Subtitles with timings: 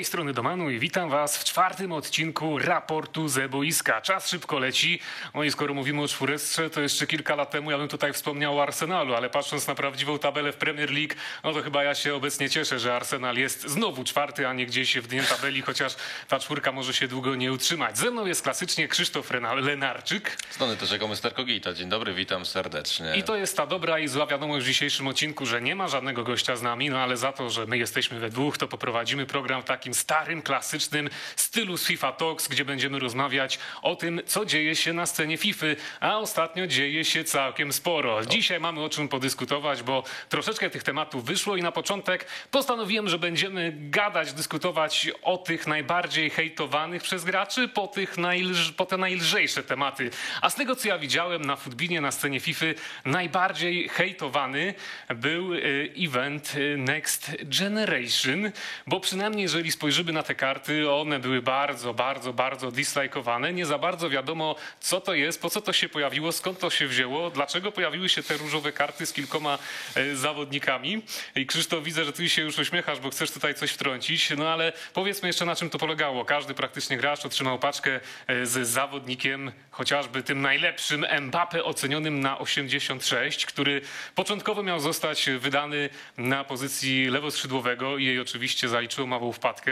[0.00, 4.00] Tej strony Domanu i witam Was w czwartym odcinku raportu ze boiska.
[4.00, 5.00] Czas szybko leci.
[5.34, 8.58] No i skoro mówimy o czwóreczce, to jeszcze kilka lat temu ja bym tutaj wspomniał
[8.58, 11.14] o Arsenalu, ale patrząc na prawdziwą tabelę w Premier League,
[11.44, 14.98] no to chyba ja się obecnie cieszę, że Arsenal jest znowu czwarty, a nie gdzieś
[14.98, 15.96] w dnie tabeli, chociaż
[16.28, 17.98] ta czwórka może się długo nie utrzymać.
[17.98, 20.36] Ze mną jest klasycznie Krzysztof Lenarczyk.
[20.50, 21.34] Strony też jako Mr.
[21.34, 21.72] Kogita.
[21.74, 23.16] Dzień dobry, witam serdecznie.
[23.16, 26.24] I to jest ta dobra i zła wiadomość w dzisiejszym odcinku, że nie ma żadnego
[26.24, 29.62] gościa z nami, no ale za to, że my jesteśmy we dwóch, to poprowadzimy program
[29.62, 34.76] w takim starym, klasycznym stylu z FIFA Talks, gdzie będziemy rozmawiać o tym, co dzieje
[34.76, 35.66] się na scenie FIFA,
[36.00, 38.26] a ostatnio dzieje się całkiem sporo.
[38.26, 43.18] Dzisiaj mamy o czym podyskutować, bo troszeczkę tych tematów wyszło i na początek postanowiłem, że
[43.18, 49.62] będziemy gadać, dyskutować o tych najbardziej hejtowanych przez graczy, po, tych najlż, po te najlżejsze
[49.62, 50.10] tematy.
[50.40, 52.66] A z tego, co ja widziałem na futbinie, na scenie FIFA,
[53.04, 54.74] najbardziej hejtowany
[55.14, 58.50] był y, event y, Next Generation,
[58.86, 63.52] bo przynajmniej jeżeli spojrzymy na te karty, one były bardzo, bardzo, bardzo dislajkowane.
[63.52, 66.86] Nie za bardzo wiadomo, co to jest, po co to się pojawiło, skąd to się
[66.86, 69.58] wzięło, dlaczego pojawiły się te różowe karty z kilkoma
[69.94, 71.02] e, zawodnikami.
[71.36, 74.72] I Krzysztof, widzę, że ty się już uśmiechasz, bo chcesz tutaj coś wtrącić, no ale
[74.94, 76.24] powiedzmy jeszcze na czym to polegało.
[76.24, 83.46] Każdy praktycznie gracz otrzymał paczkę e, z zawodnikiem, chociażby tym najlepszym Mbappe ocenionym na 86,
[83.46, 83.80] który
[84.14, 89.69] początkowo miał zostać wydany na pozycji lewoskrzydłowego i jej oczywiście zaliczyło małą wpadkę.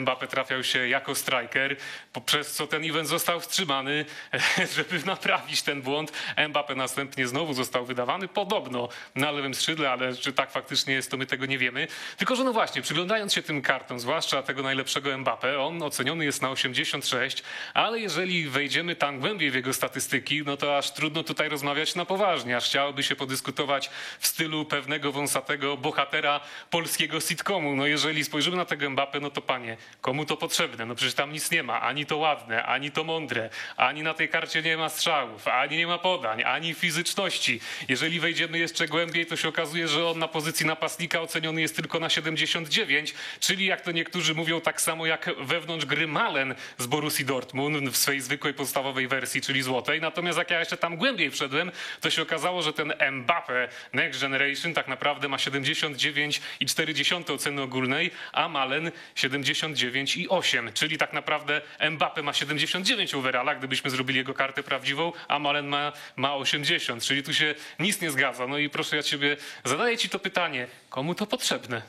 [0.00, 1.76] Mbappe trafiał się jako striker,
[2.26, 4.04] przez co ten event został wstrzymany,
[4.76, 6.12] żeby naprawić ten błąd.
[6.48, 11.16] Mbappe następnie znowu został wydawany, podobno na lewym skrzydle, ale czy tak faktycznie jest, to
[11.16, 11.88] my tego nie wiemy.
[12.16, 16.42] Tylko, że no właśnie, przyglądając się tym kartom, zwłaszcza tego najlepszego Mbappe, on oceniony jest
[16.42, 17.42] na 86,
[17.74, 22.04] ale jeżeli wejdziemy tam głębiej w jego statystyki, no to aż trudno tutaj rozmawiać na
[22.04, 26.40] poważnie, aż chciałoby się podyskutować w stylu pewnego wąsatego bohatera
[26.70, 27.76] polskiego sitcomu.
[27.76, 30.86] No jeżeli spojrzymy na tego Mbappe, no to panie, komu to potrzebne?
[30.86, 34.28] No przecież tam nic nie ma, ani to ładne, ani to mądre, ani na tej
[34.28, 37.60] karcie nie ma strzałów, ani nie ma podań, ani fizyczności.
[37.88, 42.00] Jeżeli wejdziemy jeszcze głębiej, to się okazuje, że on na pozycji napastnika oceniony jest tylko
[42.00, 47.24] na 79, czyli jak to niektórzy mówią, tak samo jak wewnątrz gry Malen z Borussii
[47.24, 50.00] Dortmund w swojej zwykłej podstawowej wersji, czyli złotej.
[50.00, 54.74] Natomiast jak ja jeszcze tam głębiej wszedłem, to się okazało, że ten Mbappe Next Generation
[54.74, 63.14] tak naprawdę ma 79,4 oceny ogólnej, a Malen 79,8, czyli tak naprawdę Mbappe ma 79
[63.14, 68.00] overalla, gdybyśmy zrobili jego kartę prawdziwą, a Malen ma, ma 80, czyli tu się nic
[68.00, 68.46] nie zgadza.
[68.46, 71.82] No i proszę ja ciebie, zadaję ci to pytanie, komu to potrzebne?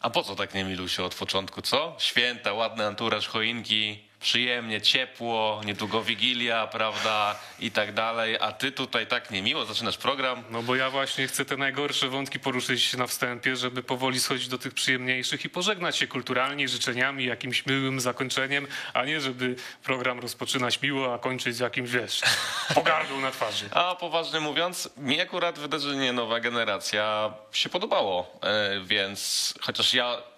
[0.00, 1.96] A po co tak nie milusiu od początku, co?
[1.98, 8.36] Święta, ładny anturaż choinki, przyjemnie, ciepło, niedługo Wigilia, prawda, i tak dalej.
[8.40, 10.44] A ty tutaj tak niemiło zaczynasz program.
[10.50, 14.58] No bo ja właśnie chcę te najgorsze wątki poruszyć na wstępie, żeby powoli schodzić do
[14.58, 20.82] tych przyjemniejszych i pożegnać się kulturalnie, życzeniami, jakimś miłym zakończeniem, a nie żeby program rozpoczynać
[20.82, 22.20] miło, a kończyć z jakimś, wiesz,
[22.74, 23.68] pogardą na twarzy.
[23.70, 30.31] A poważnie mówiąc, mi akurat wydarzenie Nowa Generacja się podobało, e, więc chociaż ja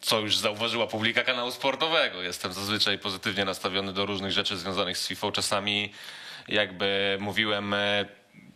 [0.00, 2.22] co już zauważyła publika kanału sportowego.
[2.22, 5.32] Jestem zazwyczaj pozytywnie nastawiony do różnych rzeczy związanych z FIFA.
[5.32, 5.92] Czasami
[6.48, 8.06] jakby mówiłem e,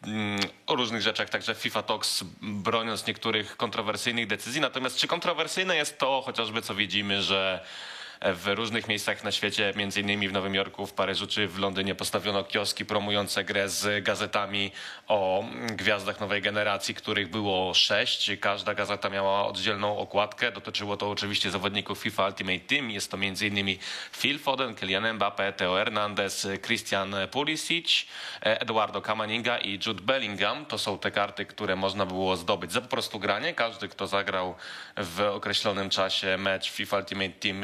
[0.06, 4.60] mm, o różnych rzeczach, także FIFA Talks broniąc niektórych kontrowersyjnych decyzji.
[4.60, 7.64] Natomiast czy kontrowersyjne jest to chociażby, co widzimy, że
[8.24, 11.94] w różnych miejscach na świecie, między innymi w Nowym Jorku, w Paryżu czy w Londynie
[11.94, 14.72] postawiono kioski promujące grę z gazetami
[15.08, 18.30] o gwiazdach nowej generacji, których było sześć.
[18.40, 20.52] Każda gazeta miała oddzielną okładkę.
[20.52, 22.90] Dotyczyło to oczywiście zawodników FIFA Ultimate Team.
[22.90, 23.78] Jest to między innymi
[24.12, 28.06] Phil Foden, Kylian Mbappe, Theo Hernandez, Christian Pulisic,
[28.40, 30.66] Eduardo Camavinga i Jude Bellingham.
[30.66, 33.54] To są te karty, które można było zdobyć za po prostu granie.
[33.54, 34.54] Każdy, kto zagrał
[34.96, 37.62] w określonym czasie mecz FIFA Ultimate Team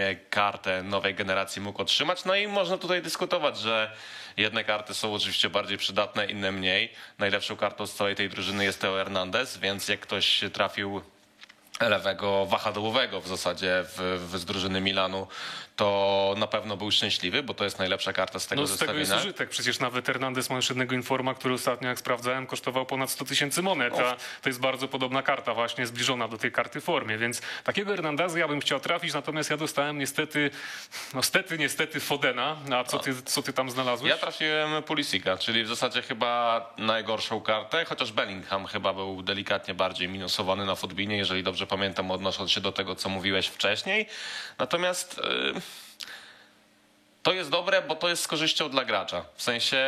[0.50, 2.25] kartę nowej generacji mógł otrzymać.
[2.25, 3.93] No i można tutaj dyskutować, że
[4.37, 6.93] jedne karty są oczywiście bardziej przydatne, inne mniej.
[7.19, 11.02] Najlepszą kartą z całej tej drużyny jest Theo Hernandez, więc jak ktoś trafił
[11.81, 15.26] lewego wahadłowego w zasadzie w, w z drużyny Milanu,
[15.77, 18.79] to na pewno był szczęśliwy, bo to jest najlepsza karta z tego No z tego
[18.79, 19.15] zestawienia.
[19.15, 19.51] jest użytek.
[19.51, 23.63] Przecież nawet Hernandez ma już jednego informa, który ostatnio, jak sprawdzałem, kosztował ponad 100 tysięcy
[23.63, 23.95] monet.
[23.99, 27.19] A to jest bardzo podobna karta, właśnie zbliżona do tej karty formie.
[27.19, 30.51] Więc takiego Hernandeza ja bym chciał trafić, natomiast ja dostałem niestety,
[31.15, 32.57] no stety, niestety Fodena.
[32.75, 34.11] A co ty, co ty tam znalazłeś?
[34.11, 40.09] Ja trafiłem Pulisika, czyli w zasadzie chyba najgorszą kartę, chociaż Bellingham chyba był delikatnie bardziej
[40.09, 44.07] minusowany na futbinie, jeżeli dobrze pamiętam, odnosząc się do tego, co mówiłeś wcześniej.
[44.59, 45.21] Natomiast
[45.55, 45.61] yy,
[47.23, 49.25] to jest dobre, bo to jest z korzyścią dla gracza.
[49.35, 49.79] W sensie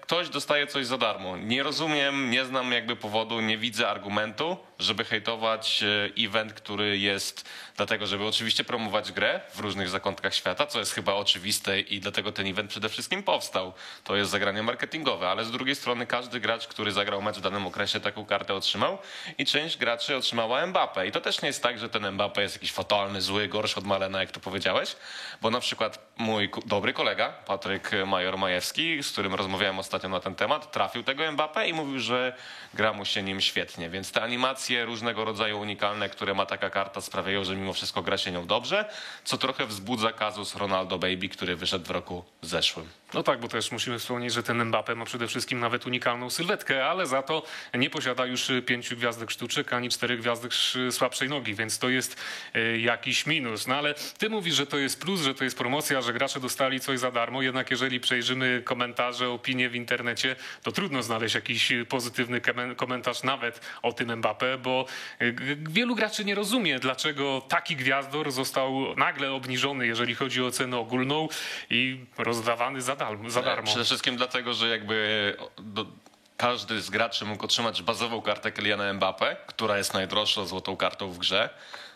[0.00, 1.36] ktoś dostaje coś za darmo.
[1.36, 7.48] Nie rozumiem, nie znam jakby powodu, nie widzę argumentu, żeby hejtować e, event, który jest
[7.76, 12.32] dlatego, żeby oczywiście promować grę w różnych zakątkach świata, co jest chyba oczywiste i dlatego
[12.32, 13.72] ten event przede wszystkim powstał.
[14.04, 17.66] To jest zagranie marketingowe, ale z drugiej strony każdy gracz, który zagrał mecz w danym
[17.66, 18.98] okresie, taką kartę otrzymał
[19.38, 21.06] i część graczy otrzymała Mbappé.
[21.06, 23.84] I to też nie jest tak, że ten Mbappé jest jakiś fatalny, zły, gorszy od
[23.84, 24.96] Malena, jak to powiedziałeś,
[25.42, 30.72] bo na przykład mój dobry kolega, Patryk Major-Majewski, z którym rozmawiałem ostatnio na ten temat,
[30.72, 32.36] trafił tego Mbappé i mówił, że
[32.74, 33.90] gra mu się nim świetnie.
[33.90, 38.18] Więc te animacje różnego rodzaju unikalne, które ma taka karta, sprawiają, że mimo wszystko gra
[38.18, 38.90] się nią dobrze,
[39.24, 42.88] co trochę wzbudza kazus Ronaldo Baby, który wyszedł w roku zeszłym.
[43.14, 46.86] No tak, bo też musimy wspomnieć, że ten Mbappé ma przede wszystkim nawet unikalną sylwetkę,
[46.86, 47.42] ale za to
[47.74, 52.20] nie posiada już pięciu gwiazdek sztuczek ani czterech gwiazdek sz- słabszej nogi, więc to jest
[52.54, 53.66] e, jakiś minus.
[53.66, 56.80] No ale ty mówisz, że to jest plus, że to jest promocja, że gracze dostali
[56.80, 62.40] coś za darmo, jednak jeżeli przejrzymy komentarze, opinie w internecie, to trudno znaleźć jakiś pozytywny
[62.76, 64.86] komentarz nawet o tym Mbappé, bo
[65.18, 65.32] e,
[65.70, 71.28] wielu graczy nie rozumie, dlaczego taki gwiazdor został nagle obniżony, jeżeli chodzi o cenę ogólną
[71.70, 72.95] i rozdawany za
[73.30, 73.66] Za darmo.
[73.66, 75.86] Przede wszystkim dlatego, że jakby do,
[76.36, 81.18] każdy z graczy mógł otrzymać bazową kartę Kyliana Mbappé, która jest najdroższą złotą kartą w
[81.18, 81.50] grze,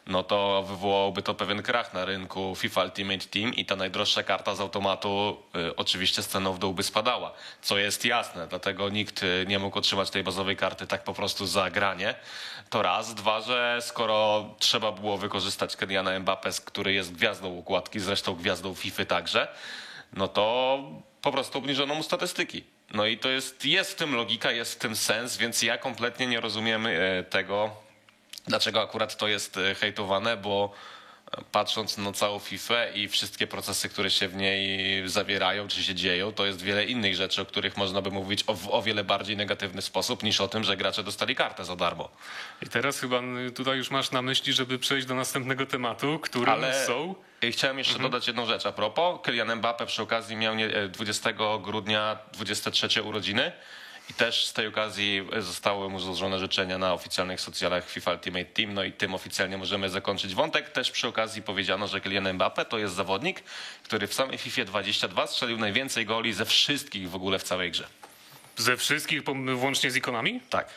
[0.06, 4.54] no to wywołałoby to pewien krach na rynku FIFA Ultimate Team i ta najdroższa karta
[4.54, 7.32] z automatu y, oczywiście z ceną w dół by spadała,
[7.62, 11.46] co jest jasne, dlatego nikt y, nie mógł otrzymać tej bazowej karty tak po prostu
[11.46, 12.14] za granie.
[12.70, 13.14] To raz.
[13.14, 19.04] Dwa, że skoro trzeba było wykorzystać Kyliana Mbappé, który jest gwiazdą układki, zresztą gwiazdą FIFA
[19.04, 19.48] także,
[20.12, 20.78] no to
[21.22, 22.64] po prostu obniżono mu statystyki.
[22.94, 26.26] No i to jest, jest w tym logika, jest w tym sens, więc ja kompletnie
[26.26, 27.70] nie rozumiem e, tego,
[28.46, 30.72] dlaczego akurat to jest e, hejtowane, bo
[31.52, 36.32] patrząc na całą FIFA i wszystkie procesy, które się w niej zawierają, czy się dzieją,
[36.32, 39.36] to jest wiele innych rzeczy, o których można by mówić o, w o wiele bardziej
[39.36, 42.08] negatywny sposób niż o tym, że gracze dostali kartę za darmo.
[42.62, 43.20] I teraz chyba
[43.54, 47.14] tutaj już masz na myśli, żeby przejść do następnego tematu, którym Ale- są...
[47.42, 49.20] I chciałem jeszcze dodać jedną rzecz a propos.
[49.22, 51.32] Kylian Mbappé przy okazji miał nie- e, 20
[51.62, 53.52] grudnia 23 urodziny
[54.10, 58.74] i też z tej okazji zostały mu złożone życzenia na oficjalnych socjalach FIFA Ultimate Team.
[58.74, 60.70] No i tym oficjalnie możemy zakończyć wątek.
[60.70, 63.42] Też przy okazji powiedziano, że Kylian Mbappé to jest zawodnik,
[63.82, 67.86] który w samej FIFA 22 strzelił najwięcej goli ze wszystkich w ogóle w całej grze.
[68.56, 69.22] Ze wszystkich,
[69.54, 70.40] włącznie z ikonami?
[70.50, 70.68] Tak.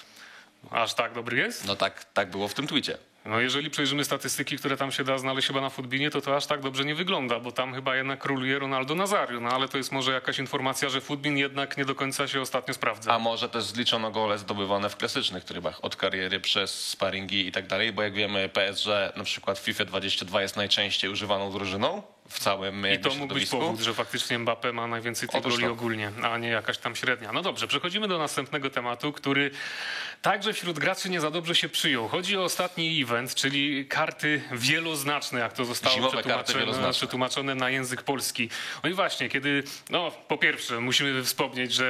[0.72, 1.66] Aż tak dobry jest?
[1.66, 2.98] No tak, tak było w tym tweetie.
[3.26, 6.46] No jeżeli przejrzymy statystyki, które tam się da znaleźć chyba na Futbinie, to to aż
[6.46, 9.40] tak dobrze nie wygląda, bo tam chyba jednak króluje Ronaldo Nazario.
[9.40, 12.74] No ale to jest może jakaś informacja, że Futbin jednak nie do końca się ostatnio
[12.74, 13.14] sprawdza.
[13.14, 17.68] A może też zliczono gole zdobywane w klasycznych trybach od kariery przez sparingi i tak
[17.68, 22.40] dalej, bo jak wiemy PSG na przykład w FIFA 22 jest najczęściej używaną drużyną w
[22.40, 25.72] całym I to mógł być powód, że faktycznie Mbappé ma najwięcej tych goli to.
[25.72, 27.32] ogólnie, a nie jakaś tam średnia.
[27.32, 29.52] No dobrze, przechodzimy do następnego tematu, który
[30.24, 32.08] także wśród graczy nie za dobrze się przyjął.
[32.08, 38.50] Chodzi o ostatni event, czyli karty wieloznaczne, jak to zostało przetłumaczone, przetłumaczone na język polski.
[38.84, 41.86] No i właśnie, kiedy, no po pierwsze musimy wspomnieć, że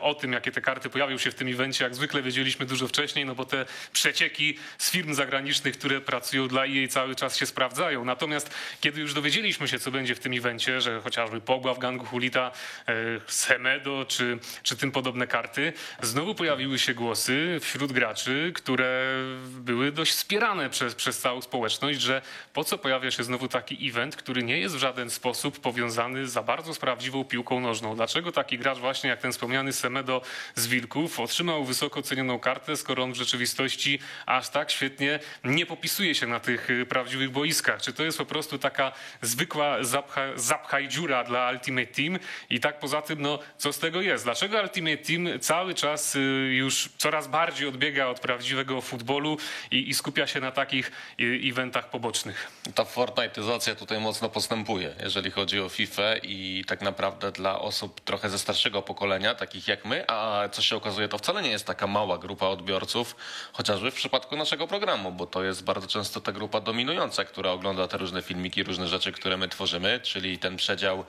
[0.00, 3.26] o tym, jakie te karty pojawią się w tym evencie, jak zwykle wiedzieliśmy dużo wcześniej,
[3.26, 8.04] no bo te przecieki z firm zagranicznych, które pracują dla EA cały czas się sprawdzają.
[8.04, 12.04] Natomiast kiedy już dowiedzieliśmy się, co będzie w tym evencie, że chociażby Pogba w gangu
[12.04, 12.50] Hulita,
[12.88, 12.94] e,
[13.26, 19.14] Semedo czy, czy tym podobne karty, znowu pojawiły się głosy wśród graczy, które
[19.46, 22.22] były dość wspierane przez, przez całą społeczność, że
[22.52, 26.42] po co pojawia się znowu taki event, który nie jest w żaden sposób powiązany za
[26.42, 27.96] bardzo z prawdziwą piłką nożną.
[27.96, 30.22] Dlaczego taki gracz właśnie jak ten wspomniany Semedo
[30.54, 36.14] z Wilków otrzymał wysoko cenioną kartę, skoro on w rzeczywistości aż tak świetnie nie popisuje
[36.14, 37.82] się na tych y, prawdziwych boiskach?
[37.82, 42.18] Czy to jest po prostu taka zwykła zapcha, zapchaj dziura dla Ultimate Team
[42.50, 44.24] i tak poza tym, no co z tego jest?
[44.24, 46.20] Dlaczego Ultimate Team cały czas y,
[46.54, 49.36] już coraz bardziej odbiega od prawdziwego futbolu
[49.70, 52.50] i, i skupia się na takich eventach pobocznych?
[52.74, 58.30] Ta Fortnite'yzacja tutaj mocno postępuje, jeżeli chodzi o FIFA i tak naprawdę dla osób trochę
[58.30, 61.86] ze starszego pokolenia, takich jak my, a co się okazuje, to wcale nie jest taka
[61.86, 63.16] mała grupa odbiorców,
[63.52, 67.88] chociażby w przypadku naszego programu, bo to jest bardzo często ta grupa dominująca, która ogląda
[67.88, 71.04] te różne filmiki, różne rzeczy, które my tworzymy, czyli ten przedział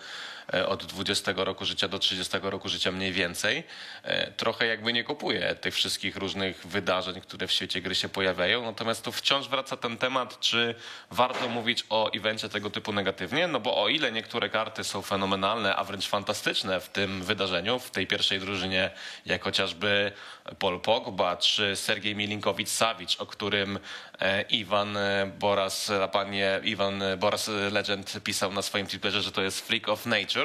[0.68, 3.63] od 20 roku życia do 30 roku życia mniej więcej,
[4.03, 8.65] e, trochę jakby nie kupuje tych wszystkich różnych wydarzeń, które w świecie gry się pojawiają.
[8.65, 10.75] Natomiast tu wciąż wraca ten temat, czy
[11.12, 15.75] warto mówić o evencie tego typu negatywnie, no bo o ile niektóre karty są fenomenalne,
[15.75, 18.91] a wręcz fantastyczne w tym wydarzeniu, w tej pierwszej drużynie,
[19.25, 20.12] jak chociażby
[20.60, 23.79] Paul Pogba czy Sergiej Milinkowicz-Savic, o którym
[24.20, 29.68] e, Iwan e, Boras, panie Iwan Boras Legend pisał na swoim Twitterze, że to jest
[29.68, 30.38] freak of nature,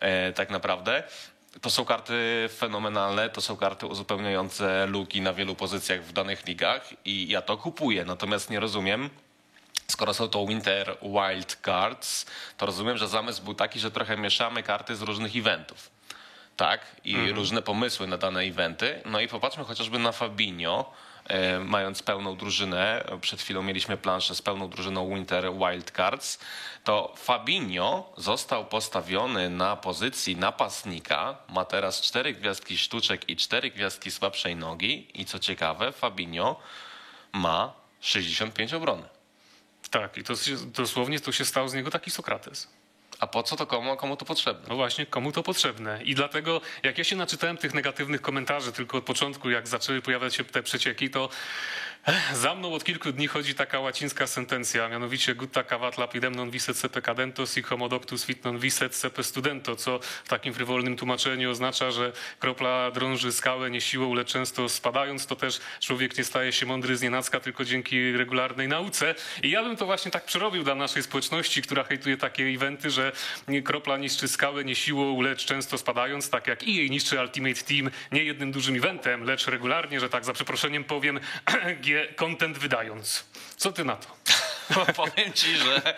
[0.00, 1.02] e, tak naprawdę.
[1.60, 6.88] To są karty fenomenalne, to są karty uzupełniające luki na wielu pozycjach w danych ligach
[7.04, 8.04] i ja to kupuję.
[8.04, 9.10] Natomiast nie rozumiem,
[9.88, 14.62] skoro są to Winter Wild Cards, to rozumiem, że zamysł był taki, że trochę mieszamy
[14.62, 15.90] karty z różnych eventów.
[16.56, 19.02] Tak, i różne pomysły na dane eventy.
[19.04, 20.92] No i popatrzmy chociażby na Fabinho,
[21.64, 26.38] mając pełną drużynę, przed chwilą mieliśmy planszę z pełną drużyną Winter Wild Cards,
[26.84, 34.10] to Fabinho został postawiony na pozycji napastnika, ma teraz cztery gwiazdki sztuczek i cztery gwiazdki
[34.10, 36.60] słabszej nogi i co ciekawe, Fabinho
[37.32, 39.08] ma 65 obrony.
[39.90, 40.34] Tak, i to
[40.66, 42.75] dosłownie to się stał z niego taki Sokrates.
[43.20, 44.68] A po co to komu, komu to potrzebne?
[44.68, 46.02] No właśnie, komu to potrzebne?
[46.04, 50.34] I dlatego, jak ja się naczytałem tych negatywnych komentarzy tylko od początku, jak zaczęły pojawiać
[50.34, 51.28] się te przecieki, to
[52.34, 56.78] za mną od kilku dni chodzi taka łacińska sentencja, mianowicie gutta cavat lapidem non viset
[56.78, 61.50] sepe cadentos i homo doctus fit non viset sepe studento, co w takim frywolnym tłumaczeniu
[61.50, 66.52] oznacza, że kropla drąży skałę nie siłą, lecz często spadając, to też człowiek nie staje
[66.52, 69.14] się mądry z nienacka, tylko dzięki regularnej nauce.
[69.42, 73.12] I ja bym to właśnie tak przerobił dla naszej społeczności, która hejtuje takie eventy, że
[73.64, 78.24] kropla niszczy skałę nie siłą, lecz często spadając, tak jak EA niszczy Ultimate Team nie
[78.24, 81.20] jednym dużym eventem, lecz regularnie, że tak za przeproszeniem powiem,
[81.96, 83.24] G content wydając.
[83.56, 84.16] Co ty na to?
[84.96, 85.94] Powiem ci, że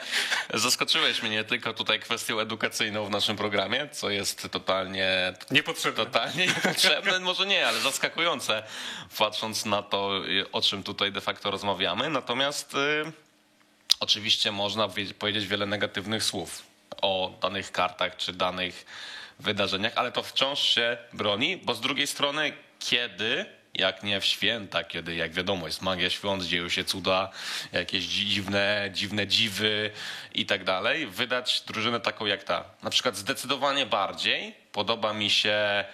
[0.54, 6.04] zaskoczyłeś mnie tylko tutaj kwestią edukacyjną w naszym programie, co jest totalnie Niepotrzebne.
[6.04, 8.62] Totalnie niepotrzebne, może nie, ale zaskakujące,
[9.18, 10.10] patrząc na to,
[10.52, 12.10] o czym tutaj de facto rozmawiamy.
[12.10, 13.12] Natomiast y,
[14.00, 16.62] oczywiście można wie- powiedzieć wiele negatywnych słów
[17.02, 18.86] o danych kartach czy danych
[19.38, 24.84] wydarzeniach, ale to wciąż się broni, bo z drugiej strony, kiedy jak nie w święta,
[24.84, 27.30] kiedy, jak wiadomo, jest magia świąt, dzieją się cuda,
[27.72, 29.90] jakieś dziwne, dziwne dziwy
[30.34, 32.64] i tak dalej, wydać drużynę taką jak ta.
[32.82, 35.84] Na przykład zdecydowanie bardziej podoba mi się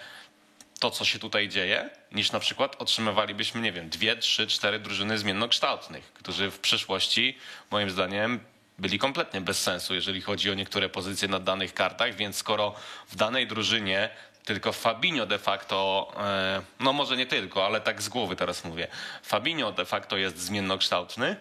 [0.80, 5.18] to, co się tutaj dzieje, niż na przykład otrzymywalibyśmy, nie wiem, dwie, trzy, cztery drużyny
[5.18, 7.38] zmiennokształtnych, którzy w przyszłości,
[7.70, 8.40] moim zdaniem,
[8.78, 12.74] byli kompletnie bez sensu, jeżeli chodzi o niektóre pozycje na danych kartach, więc skoro
[13.08, 14.10] w danej drużynie
[14.44, 18.88] tylko Fabinho de facto, e, no może nie tylko, ale tak z głowy teraz mówię,
[19.22, 21.36] Fabinho de facto jest zmiennokształtny,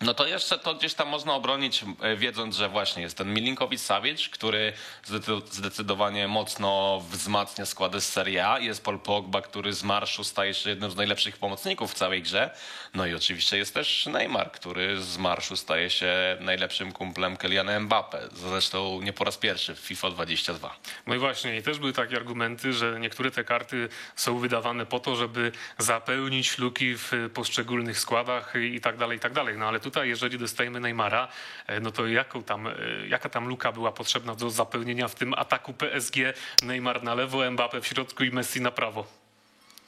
[0.00, 3.80] no to jeszcze to gdzieś tam można obronić, e, wiedząc, że właśnie jest ten Milinkowicz
[3.80, 4.72] Savic, który
[5.04, 8.58] zdecy- zdecydowanie mocno wzmacnia składy z Serie A.
[8.58, 12.50] Jest Paul Pogba, który z marszu staje się jednym z najlepszych pomocników w całej grze.
[12.94, 18.28] No i oczywiście jest też Neymar, który z marszu staje się najlepszym kumplem Kyliana Mbappe.
[18.32, 20.76] Zresztą nie po raz pierwszy w FIFA 22.
[21.06, 25.00] No i właśnie, i też były takie argumenty, że niektóre te karty są wydawane po
[25.00, 29.58] to, żeby zapełnić luki w poszczególnych składach i tak dalej, i tak dalej.
[29.58, 31.28] No ale tutaj, jeżeli dostajemy Neymara,
[31.66, 32.72] e, no to jaką tam, e,
[33.08, 36.16] jaka tam luka była potrzebna do zapełnienia w tym ataku PSG?
[36.62, 39.06] Neymar na lewo, Mbappe w środku i Messi na prawo.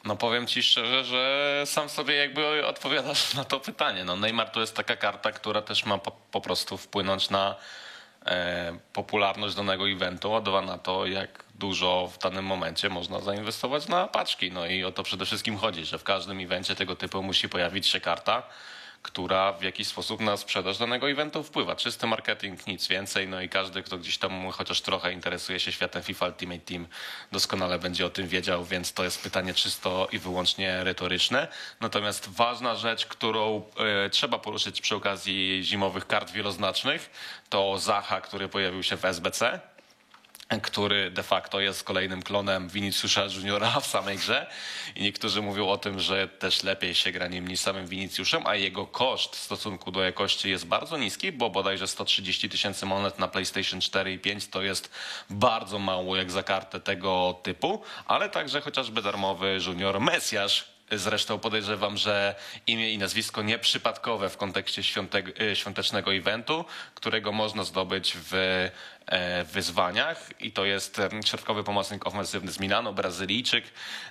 [0.04, 4.04] No powiem ci szczerze, że sam sobie jakby odpowiadasz na to pytanie.
[4.04, 7.56] No Neymar to jest taka karta, która też ma po, po prostu wpłynąć na
[8.26, 13.88] e, popularność danego eventu, a dwa na to, jak dużo w danym momencie można zainwestować
[13.88, 14.52] na paczki.
[14.52, 17.86] No i o to przede wszystkim chodzi, że w każdym evencie tego typu musi pojawić
[17.86, 18.42] się karta,
[19.02, 21.76] która w jakiś sposób na sprzedaż danego eventu wpływa.
[21.76, 23.28] Czysty marketing, nic więcej.
[23.28, 26.86] No i każdy, kto gdzieś tam chociaż trochę interesuje się światem FIFA Ultimate Team,
[27.32, 31.48] doskonale będzie o tym wiedział, więc to jest pytanie czysto i wyłącznie retoryczne.
[31.80, 33.62] Natomiast ważna rzecz, którą
[34.06, 37.10] e, trzeba poruszyć przy okazji zimowych kart wieloznacznych,
[37.48, 39.71] to Zaha, który pojawił się w SBC
[40.60, 44.46] który de facto jest kolejnym klonem Viniciusza Juniora w samej grze.
[44.96, 48.54] I niektórzy mówią o tym, że też lepiej się gra nim niż samym Viniciuszem, a
[48.54, 53.28] jego koszt w stosunku do jakości jest bardzo niski, bo bodajże 130 tysięcy monet na
[53.28, 54.90] PlayStation 4 i 5 to jest
[55.30, 61.96] bardzo mało jak za kartę tego typu, ale także chociażby darmowy Junior Mesjasz, Zresztą podejrzewam,
[61.96, 62.34] że
[62.66, 68.34] imię i nazwisko nieprzypadkowe w kontekście świątek, y, świątecznego eventu, którego można zdobyć w
[69.06, 70.30] e, wyzwaniach.
[70.40, 73.64] I to jest środkowy pomocnik ofensywny z Milano, Brazylijczyk,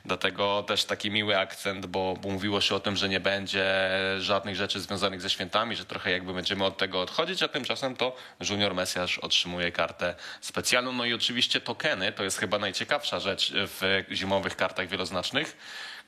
[0.05, 4.55] dlatego też taki miły akcent, bo, bo mówiło się o tym, że nie będzie żadnych
[4.55, 8.15] rzeczy związanych ze świętami, że trochę jakby będziemy od tego odchodzić, a tymczasem to
[8.49, 10.93] Junior Mesjasz otrzymuje kartę specjalną.
[10.93, 15.57] No i oczywiście tokeny, to jest chyba najciekawsza rzecz w zimowych kartach wieloznacznych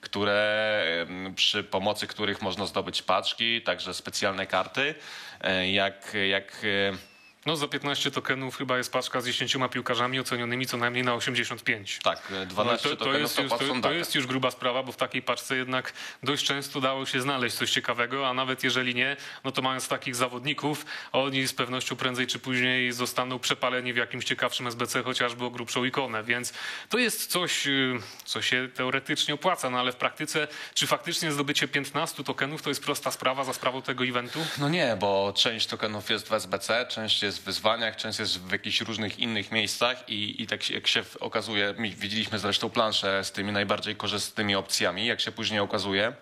[0.04, 1.06] które
[1.36, 4.96] przy pomocy których można zdobyć paczki, także specjalne karty,
[5.42, 7.13] e, jak, jak e,
[7.46, 12.00] No za 15 tokenów chyba jest paczka z 10 piłkarzami ocenionymi co najmniej na 85.
[12.04, 14.52] tak, e, 12 No to, to, tokenów jest to już, to, to jest już gruba
[14.52, 18.64] sprawa, bo w takiej paczce jednak dość często dało się znaleźć coś ciekawego, a nawet
[18.64, 23.94] jeżeli nie, no to mając takich zawodników, oni z pewnością prędzej czy później zostaną przepaleni
[23.94, 26.54] w jakimś ciekawszym SBC, chociażby o grubszą ikonę, więc
[26.90, 31.68] to jest coś, y, co się teoretycznie opłaca, no ale w praktyce, czy faktycznie zdobycie
[31.68, 34.40] 15 tokenów to jest prosta sprawa za sprawą tego eventu?
[34.58, 38.52] No nie, bo część tokenów jest w SBC, część jest w wyzwaniach, część jest w
[38.52, 43.32] jakichś różnych innych miejscach i, i tak jak się okazuje, mi- widzieliśmy zresztą planszę z
[43.32, 46.14] tymi najbardziej korzystnymi opcjami, jak się później okazuje,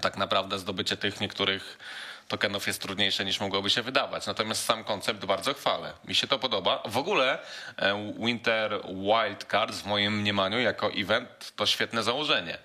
[0.00, 1.78] tak naprawdę zdobycie tych niektórych
[2.28, 4.26] tokenów jest trudniejsze niż mogłoby się wydawać.
[4.26, 5.92] Natomiast sam koncept bardzo chwalę.
[6.04, 6.82] Mi się to podoba.
[6.84, 7.38] W ogóle
[7.76, 12.58] e, Winter Wildcards w moim mniemaniu jako event to świetne założenie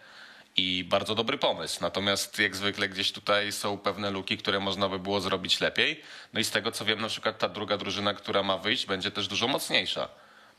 [0.60, 1.78] i bardzo dobry pomysł.
[1.82, 6.02] Natomiast jak zwykle gdzieś tutaj są pewne luki, które można by było zrobić lepiej.
[6.34, 9.12] No i z tego co wiem, na przykład ta druga drużyna, która ma wyjść, będzie
[9.12, 10.10] też dużo mocniejsza.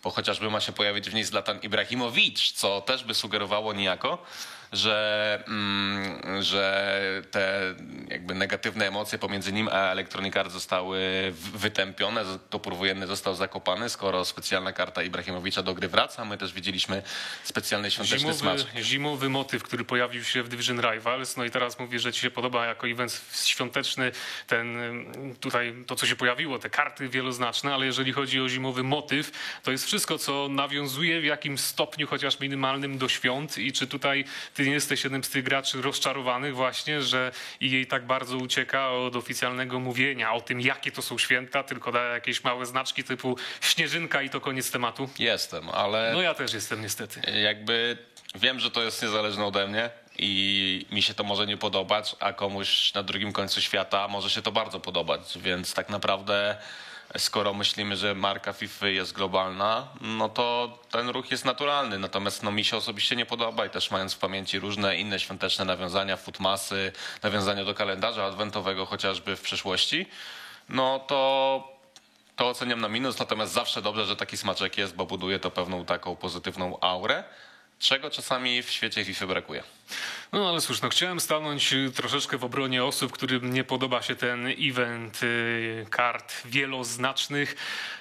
[0.03, 4.19] Bo chociażby ma się pojawić w niej Zlatan Ibrahimowicz, co też by sugerowało niejako,
[4.73, 7.75] że, mm, że te
[8.09, 11.01] jakby negatywne emocje pomiędzy nim a Electronic Arts zostały
[11.55, 16.25] wytępione, topór wojenny został zakopany, skoro specjalna karta Ibrahimowicza do gry wraca.
[16.25, 17.03] My też widzieliśmy
[17.45, 18.69] specjalny świąteczny Zimowy, smaczek.
[18.81, 21.37] zimowy motyw, który pojawił się w Division Rivals.
[21.37, 24.13] No i teraz mówię, że ci się podoba jako event świąteczny,
[24.47, 24.77] ten
[25.41, 29.31] tutaj to, co się pojawiło, te karty wieloznaczne, ale jeżeli chodzi o zimowy motyw,
[29.63, 33.59] to jest wszystko, co nawiązuje w jakimś stopniu, chociaż minimalnym, do świąt.
[33.59, 34.25] I czy tutaj
[34.61, 39.17] ty nie jesteś jednym z tych graczy rozczarowanych właśnie, że jej tak bardzo ucieka od
[39.17, 44.23] oficjalnego mówienia o tym, jakie to są święta, tylko daje jakieś małe znaczki typu śnieżynka
[44.23, 45.09] i to koniec tematu?
[45.19, 47.21] Jestem, ale No ja też jestem niestety.
[47.43, 47.99] jakby
[48.35, 52.33] wiem, że to jest niezależne ode mnie i mi się to może nie podobać, a
[52.33, 56.57] komuś na drugim końcu świata może się to bardzo podobać, więc tak naprawdę
[57.19, 62.51] skoro myślimy, że marka FIFA jest globalna, no to ten ruch jest naturalny, natomiast no
[62.51, 66.93] mi się osobiście nie podoba i też mając w pamięci różne inne świąteczne nawiązania, footmasy,
[67.23, 70.07] nawiązania do kalendarza adwentowego chociażby w przeszłości,
[70.69, 71.81] no to
[72.37, 75.85] to oceniam na minus, natomiast zawsze dobrze, że taki smaczek jest, bo buduje to pewną
[75.85, 77.25] taką pozytywną aurę,
[77.79, 79.63] czego czasami w świecie FIFA brakuje.
[80.33, 84.17] No ale cóż, no chciałem stanąć y, troszeczkę w obronie osób, którym nie podoba się
[84.17, 87.57] ten event y, kart wieloznacznych,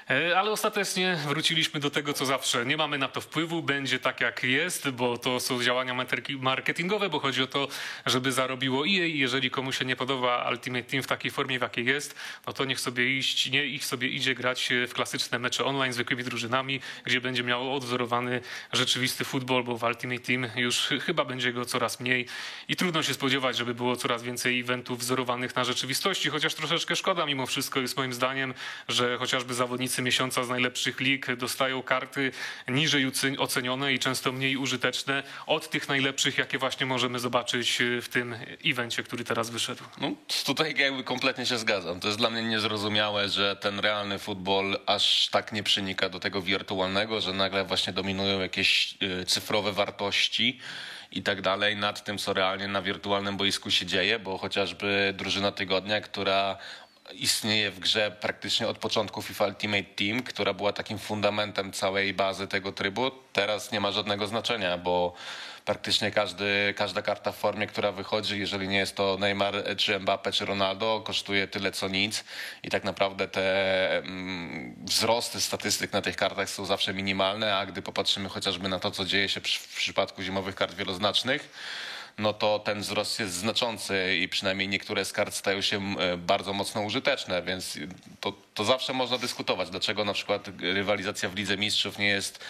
[0.09, 2.65] e, ale ostatecznie wróciliśmy do tego, co zawsze.
[2.65, 5.95] Nie mamy na to wpływu, będzie tak jak jest, bo to są działania
[6.39, 7.67] marketingowe, bo chodzi o to,
[8.05, 11.61] żeby zarobiło EA i jeżeli komuś się nie podoba Ultimate Team w takiej formie, w
[11.61, 12.15] jakiej jest,
[12.47, 15.95] no to niech sobie iść, nie, ich sobie idzie grać w klasyczne mecze online z
[15.95, 18.41] zwykłymi drużynami, gdzie będzie miał odwzorowany
[18.73, 22.25] rzeczywisty futbol, bo w Ultimate Team już ch- chyba będzie go coraz mniej
[22.67, 27.25] i trudno się spodziewać, żeby było coraz więcej eventów wzorowanych na rzeczywistości, chociaż troszeczkę szkoda
[27.25, 28.53] mimo wszystko jest moim zdaniem,
[28.87, 32.31] że chociażby zawodnicy miesiąca z najlepszych lig dostają karty
[32.67, 38.35] niżej ocenione i często mniej użyteczne od tych najlepszych, jakie właśnie możemy zobaczyć w tym
[38.65, 39.83] evencie, który teraz wyszedł.
[40.01, 40.11] No,
[40.45, 41.99] tutaj jakby kompletnie się zgadzam.
[41.99, 46.41] To jest dla mnie niezrozumiałe, że ten realny futbol aż tak nie przenika do tego
[46.41, 50.59] wirtualnego, że nagle właśnie dominują jakieś y, cyfrowe wartości
[51.11, 51.75] i tak dalej.
[51.75, 56.57] Nad tym, co realnie na wirtualnym boisku się dzieje, bo chociażby drużyna tygodnia, która
[57.13, 62.47] istnieje w grze praktycznie od początku FIFA Ultimate Team, która była takim fundamentem całej bazy
[62.47, 65.13] tego trybu, teraz nie ma żadnego znaczenia, bo
[65.65, 70.31] praktycznie każdy, każda karta w formie, która wychodzi, jeżeli nie jest to Neymar, czy Mbappe,
[70.31, 72.23] czy Ronaldo, kosztuje tyle co nic.
[72.63, 77.81] I tak naprawdę te mm, wzrosty statystyk na tych kartach są zawsze minimalne, a gdy
[77.81, 81.49] popatrzymy chociażby na to, co dzieje się w przypadku zimowych kart wieloznacznych,
[82.19, 86.53] no to ten wzrost jest znaczący i przynajmniej niektóre z kart stają się e, bardzo
[86.53, 87.77] mocno użyteczne, więc
[88.19, 92.45] to, to zawsze można dyskutować, dlaczego na przykład rywalizacja w Lidze Mistrzów nie jest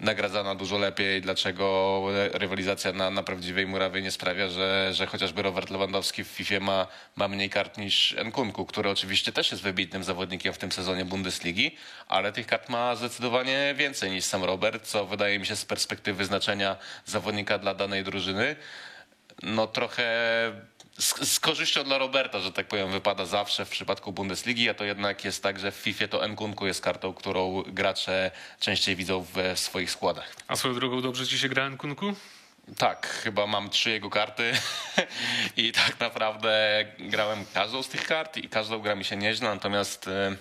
[0.00, 5.70] nagradzana dużo lepiej, dlaczego rywalizacja na, na prawdziwej murawie nie sprawia, że, że chociażby Robert
[5.70, 10.52] Lewandowski w FIFA ma, ma mniej kart niż Nkunku, który oczywiście też jest wybitnym zawodnikiem
[10.52, 11.76] w tym sezonie Bundesligi,
[12.08, 16.24] ale tych kart ma zdecydowanie więcej niż sam Robert, co wydaje mi się z perspektywy
[16.24, 18.56] znaczenia zawodnika dla danej drużyny
[19.42, 20.04] no trochę
[20.98, 24.84] z, z korzyścią dla Roberta, że tak powiem, wypada zawsze w przypadku Bundesligi, a to
[24.84, 29.58] jednak jest tak, że w FIFA to Nkunku jest kartą, którą gracze częściej widzą w
[29.58, 30.36] swoich składach.
[30.48, 32.14] A swoją drogą dobrze ci się gra Nkunku?
[32.78, 34.52] Tak, chyba mam trzy jego karty
[35.56, 40.08] i tak naprawdę grałem każdą z tych kart i każdą gra mi się nieźle, natomiast
[40.08, 40.36] e,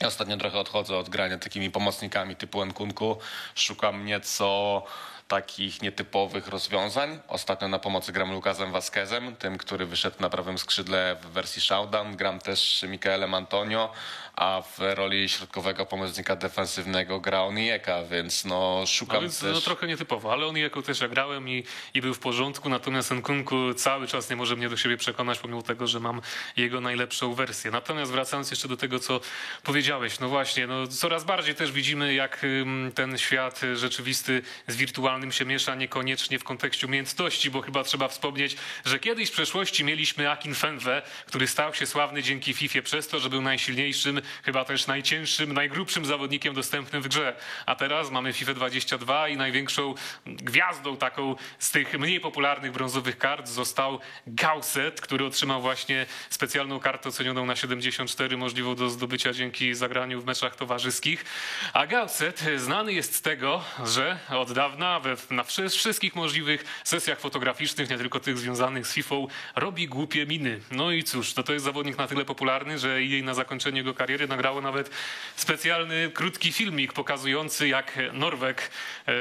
[0.00, 3.18] ja ostatnio trochę odchodzę od grania takimi pomocnikami typu Nkunku.
[3.54, 4.82] Szukam nieco
[5.28, 7.18] takich nietypowych rozwiązań.
[7.28, 12.16] Ostatnio na pomocy gram Lukasem Vasquezem, tym, który wyszedł na prawym skrzydle w wersji Showdown.
[12.16, 13.92] Gram też Michaelem Antonio,
[14.38, 19.54] a w roli środkowego pomocnika defensywnego gra Onieka, więc no szukam No więc też...
[19.54, 23.10] no, trochę nietypowo, ale on jako też ja grałem i, i był w porządku, natomiast
[23.10, 26.20] Nkunku cały czas nie może mnie do siebie przekonać, pomimo tego, że mam
[26.56, 27.70] jego najlepszą wersję.
[27.70, 29.20] Natomiast wracając jeszcze do tego, co
[29.62, 32.46] powiedziałeś, no właśnie, no coraz bardziej też widzimy, jak
[32.94, 38.56] ten świat rzeczywisty z wirtualnym się miesza, niekoniecznie w kontekście umiejętności, bo chyba trzeba wspomnieć,
[38.84, 43.20] że kiedyś w przeszłości mieliśmy Akin Fenwe, który stał się sławny dzięki FIFA przez to,
[43.20, 47.36] że był najsilniejszym, chyba też najcięższym, najgrubszym zawodnikiem dostępnym w grze.
[47.66, 49.94] A teraz mamy FIFA 22 i największą
[50.26, 57.08] gwiazdą taką z tych mniej popularnych brązowych kart został Gauset, który otrzymał właśnie specjalną kartę
[57.08, 61.24] ocenioną na 74, możliwą do zdobycia dzięki zagraniu w meczach towarzyskich.
[61.72, 67.20] A Gauset znany jest z tego, że od dawna we, na wszy- wszystkich możliwych sesjach
[67.20, 69.14] fotograficznych, nie tylko tych związanych z FIFA,
[69.56, 70.60] robi głupie miny.
[70.70, 73.94] No i cóż, to, to jest zawodnik na tyle popularny, że jej na zakończenie jego
[73.94, 74.90] kariery nagrało nawet
[75.36, 78.70] specjalny, krótki filmik pokazujący jak Norweg,
[79.08, 79.12] e,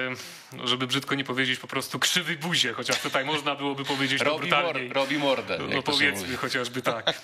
[0.67, 4.49] żeby brzydko nie powiedzieć, po prostu krzywy buzie, chociaż tutaj można byłoby powiedzieć to Robi,
[4.49, 4.93] mor, brutalniej.
[4.93, 5.57] robi mordę.
[5.69, 6.37] No to powiedzmy mówi.
[6.37, 7.13] chociażby tak.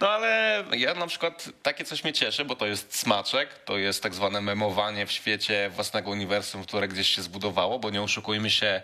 [0.00, 4.02] No ale ja na przykład takie coś mnie cieszy, bo to jest smaczek, to jest
[4.02, 8.82] tak zwane memowanie w świecie własnego uniwersum, które gdzieś się zbudowało, bo nie oszukujmy się,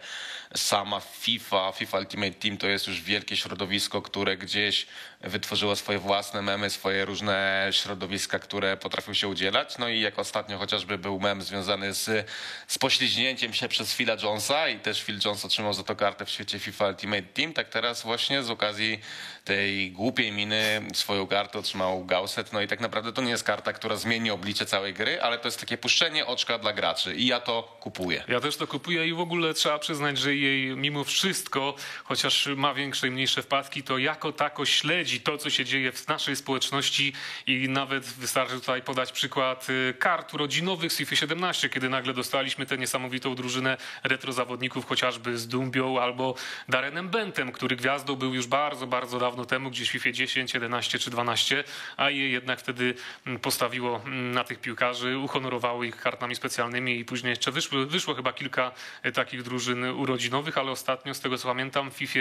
[0.56, 4.87] sama FIFA, FIFA Ultimate Team to jest już wielkie środowisko, które gdzieś
[5.22, 9.78] wytworzyło swoje własne memy, swoje różne środowiska, które potrafią się udzielać.
[9.78, 12.28] No i jak ostatnio chociażby był mem związany z,
[12.66, 16.30] z pośliźnięciem się przez Phila Jonesa i też Phil Jones otrzymał za to kartę w
[16.30, 19.00] świecie FIFA Ultimate Team, tak teraz właśnie z okazji
[19.44, 22.52] tej głupiej miny swoją kartę otrzymał Gauset.
[22.52, 25.48] No i tak naprawdę to nie jest karta, która zmieni oblicze całej gry, ale to
[25.48, 28.24] jest takie puszczenie oczka dla graczy i ja to kupuję.
[28.28, 31.74] Ja też to kupuję i w ogóle trzeba przyznać, że jej mimo wszystko,
[32.05, 36.09] chociaż ma większe i mniejsze wpadki, to jako tako śledzi to, co się dzieje w
[36.09, 37.12] naszej społeczności
[37.46, 42.66] i nawet wystarczy tutaj podać przykład y, kart urodzinowych z FIFA 17, kiedy nagle dostaliśmy
[42.66, 46.35] tę niesamowitą drużynę retro zawodników, chociażby z Dumbią albo
[46.68, 50.99] Darenem Bentem, który gwiazdą był już bardzo, bardzo dawno temu, gdzieś w FIFA 10, 11
[50.99, 51.64] czy 12,
[51.97, 52.95] a je jednak wtedy
[53.27, 57.53] mm, postawiło mm, na tych piłkarzy, uhonorowało ich kartami specjalnymi i później jeszcze
[57.87, 62.21] wyszło, chyba kilka e, takich drużyn urodzinowych, ale ostatnio, z tego co pamiętam, w FIFA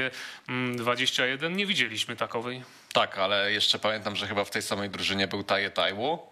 [0.50, 2.64] mm, 21 nie widzieliśmy takowej.
[2.94, 6.31] Tak, ale jeszcze pamiętam, że chyba w tej samej drużynie był Taje Taiwo,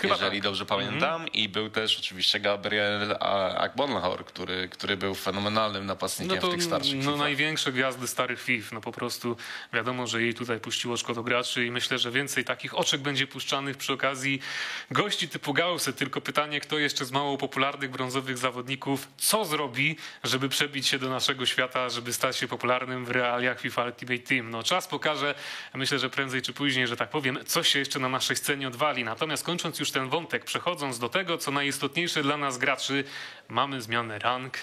[0.00, 0.42] Chyba jeżeli tak.
[0.42, 6.42] dobrze pamiętam, i był też oczywiście Gabriel A- Agbonlahor, który, który był fenomenalnym napastnikiem No
[6.42, 7.16] to w tych starszych no, FIFA.
[7.16, 8.72] największe gwiazdy starych FIF.
[8.72, 9.36] No po prostu
[9.72, 13.26] wiadomo, że jej tutaj puściło oczko do graczy i myślę, że więcej takich oczek będzie
[13.26, 14.40] puszczanych przy okazji
[14.90, 15.92] gości typu Gaussy.
[15.92, 21.08] Tylko pytanie, kto jeszcze z mało popularnych brązowych zawodników, co zrobi, żeby przebić się do
[21.10, 24.50] naszego świata, żeby stać się popularnym w realiach FIFA Ultimate Team.
[24.50, 25.34] No czas pokaże,
[25.74, 29.04] myślę, że prędzej czy później, że tak powiem, coś się jeszcze na naszej scenie odwali.
[29.04, 33.04] Natomiast kończąc już ten wątek, przechodząc do tego, co najistotniejsze dla nas graczy,
[33.48, 34.58] mamy zmianę rank.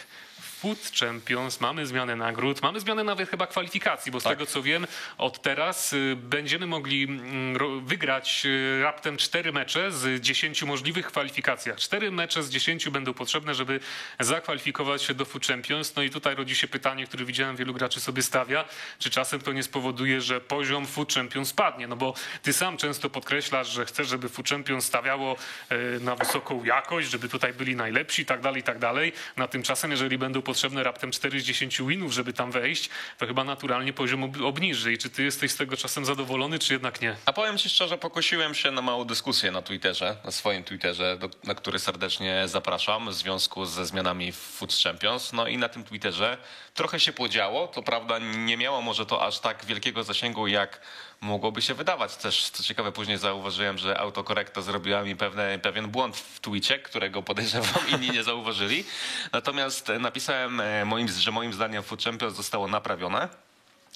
[0.62, 4.34] Food Champions, mamy zmianę nagród, mamy zmianę nawet chyba kwalifikacji, bo z Tak.
[4.34, 10.22] tego co wiem, od teraz y, będziemy mogli mm, wygrać y, raptem cztery mecze z
[10.22, 11.78] dziesięciu możliwych kwalifikacjach.
[11.78, 13.80] Cztery mecze z dziesięciu będą potrzebne, żeby
[14.20, 15.96] zakwalifikować się do Food Champions.
[15.96, 18.66] No i tutaj rodzi się pytanie, które widziałem wielu graczy sobie stawia,
[19.00, 23.10] czy czasem to nie spowoduje, że poziom Food Champions spadnie, no bo ty sam często
[23.10, 25.36] podkreślasz, że chcesz, żeby Food Champions stawiało
[25.72, 29.14] y, na wysoką jakość, żeby tutaj byli najlepsi i tak dalej, i tak dalej.
[29.38, 33.44] Na tymczasem, jeżeli będą potrzebne raptem 4 z 10 winów, żeby tam wejść, to chyba
[33.44, 34.94] naturalnie poziom ob- obniży.
[34.94, 37.16] I czy ty jesteś z tego czasem zadowolony, czy jednak nie?
[37.26, 41.30] A powiem ci szczerze, pokusiłem się na małą dyskusję na Twitterze, na swoim Twitterze, do,
[41.44, 45.34] na który serdecznie zapraszam w związku ze zmianami w Food Champions.
[45.34, 46.38] No i na tym Twitterze
[46.74, 47.68] trochę się podziało.
[47.68, 50.82] To prawda, nie miało może to aż tak wielkiego zasięgu, jak
[51.22, 52.16] mogłoby się wydawać.
[52.16, 57.24] Też, co ciekawe, później zauważyłem, że autokorekta zrobiła mi pewne, pewien błąd w Twitcie, którego
[57.24, 58.84] podejrzewam inni nie zauważyli.
[59.32, 63.49] Natomiast e, napisałem, e, moim, że moim zdaniem Food Champions zostało naprawione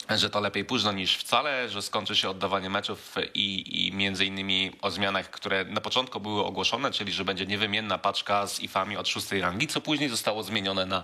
[0.10, 4.72] że to lepiej późno niż wcale, że skończy się oddawanie meczów i, i między innymi
[4.82, 9.08] o zmianach, które na początku były ogłoszone, czyli że będzie niewymienna paczka z ifami od
[9.08, 11.04] szóstej rangi, co później zostało zmienione na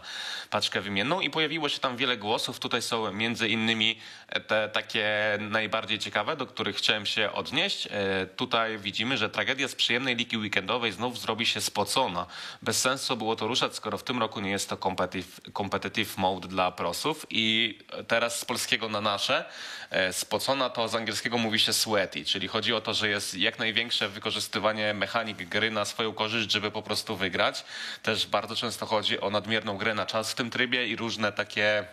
[0.50, 2.60] paczkę wymienną i pojawiło się tam wiele głosów.
[2.60, 4.00] Tutaj są między innymi
[4.48, 7.88] te takie najbardziej ciekawe, do których chciałem się odnieść.
[7.92, 12.26] E, Tutaj widzimy, że tragedia z przyjemnej ligi weekendowej znów zrobi się spocona.
[12.62, 16.48] Bez sensu było to ruszać, skoro w tym roku nie jest to competitive, competitive mode
[16.48, 19.46] dla prosów i teraz z polskiego na nasze,
[19.90, 23.60] e, spocona to z angielskiego mówi się sweaty, czyli chodzi o to, że jest jak
[23.60, 27.66] największe wykorzystywanie mechanik gry na swoją korzyść, żeby po prostu wygrać.
[28.04, 31.86] Też bardzo często chodzi o nadmierną grę na czas w tym trybie i różne takie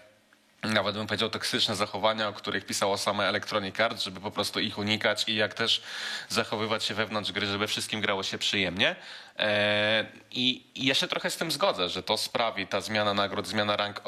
[0.62, 4.78] nawet bym powiedział toksyczne zachowania, o których pisało same Electronic Arts, żeby po prostu ich
[4.78, 5.82] unikać i jak też
[6.28, 8.96] zachowywać się wewnątrz gry, żeby wszystkim grało się przyjemnie.
[9.38, 13.76] E, I ja się trochę z tym zgodzę, że to sprawi ta zmiana nagród, zmiana
[13.76, 14.02] rank,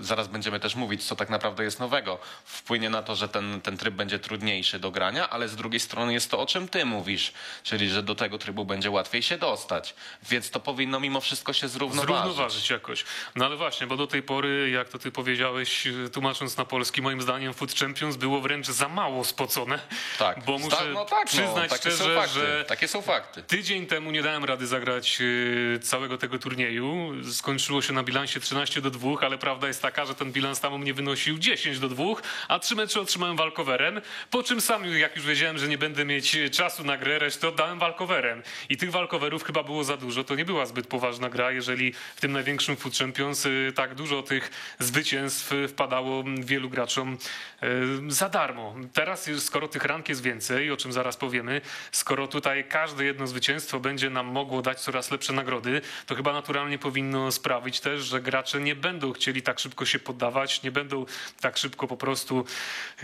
[0.00, 3.76] zaraz będziemy też mówić, co tak naprawdę jest nowego, wpłynie na to, że ten, ten
[3.76, 7.32] tryb będzie trudniejszy do grania, ale z drugiej strony jest to, o czym ty mówisz,
[7.62, 11.68] czyli że do tego trybu będzie łatwiej się dostać, więc to powinno mimo wszystko się
[11.68, 12.24] zrównoważyć.
[12.24, 13.04] Zrównoważyć jakoś.
[13.34, 17.22] No ale właśnie, bo do tej pory, jak to ty powiedziałeś, tłumacząc na polski, moim
[17.22, 19.78] zdaniem Food Champions było wręcz za mało spocone.
[20.18, 23.42] Tak, bo muszę no tak, przyznać no, takie szczerze, są fakty, że takie są fakty.
[23.42, 27.12] tydzień temu nie dałem rady zagrać y, całego tego turnieju.
[27.32, 30.78] Skończyło się na bilansie 13 do 2, ale prawda jest taka, że ten bilans tam
[30.78, 32.04] mnie wynosił 10 do 2,
[32.48, 36.36] a trzy mecze otrzymałem walkowerem, po czym sam, jak już wiedziałem, że nie będę mieć
[36.50, 38.42] czasu na grę, resztę oddałem walkowerem.
[38.68, 40.24] I tych walkowerów chyba było za dużo.
[40.24, 44.22] To nie była zbyt poważna gra, jeżeli w tym największym Food Champions y, tak dużo
[44.22, 47.18] tych zwycięstw wpadało wielu graczom
[47.62, 47.68] y,
[48.08, 48.74] za darmo.
[48.92, 51.60] Teraz, skoro tych rank jest więcej, o czym zaraz powiemy,
[51.92, 56.78] skoro tutaj każde jedno zwycięstwo będzie nam mogło dać coraz lepsze nagrody, to chyba naturalnie
[56.78, 61.06] powinno sprawić też, że gracze nie będą chcieli tak szybko się poddawać, nie będą
[61.40, 62.44] tak szybko po prostu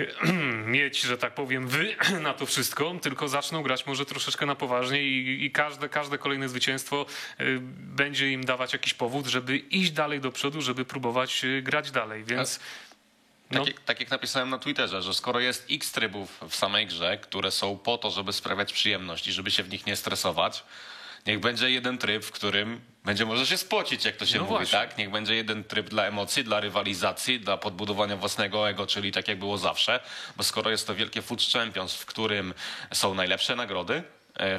[0.66, 5.02] mieć, że tak powiem, wy na to wszystko, tylko zaczną grać może troszeczkę na poważnie
[5.02, 7.06] i, i każde, każde kolejne zwycięstwo
[7.40, 11.90] y, będzie im dawać jakiś powód, żeby iść dalej do przodu, żeby próbować y, grać
[11.90, 12.58] dalej, więc...
[12.58, 12.66] Tak,
[13.50, 13.64] No.
[13.66, 17.50] jak, tak jak napisałem na Twitterze, że skoro jest x trybów w samej grze, które
[17.50, 20.64] są po to, żeby sprawiać przyjemność i żeby się w nich nie stresować,
[21.26, 24.56] niech będzie jeden tryb, w którym będzie można się spocić, jak to się No mówi,
[24.56, 24.78] właśnie.
[24.78, 24.98] tak?
[24.98, 29.38] Niech będzie jeden tryb dla emocji, dla rywalizacji, dla podbudowania własnego ego, czyli tak jak
[29.38, 30.00] było zawsze,
[30.36, 32.54] bo skoro jest to wielkie Food Champions, w którym
[32.92, 34.02] są najlepsze nagrody,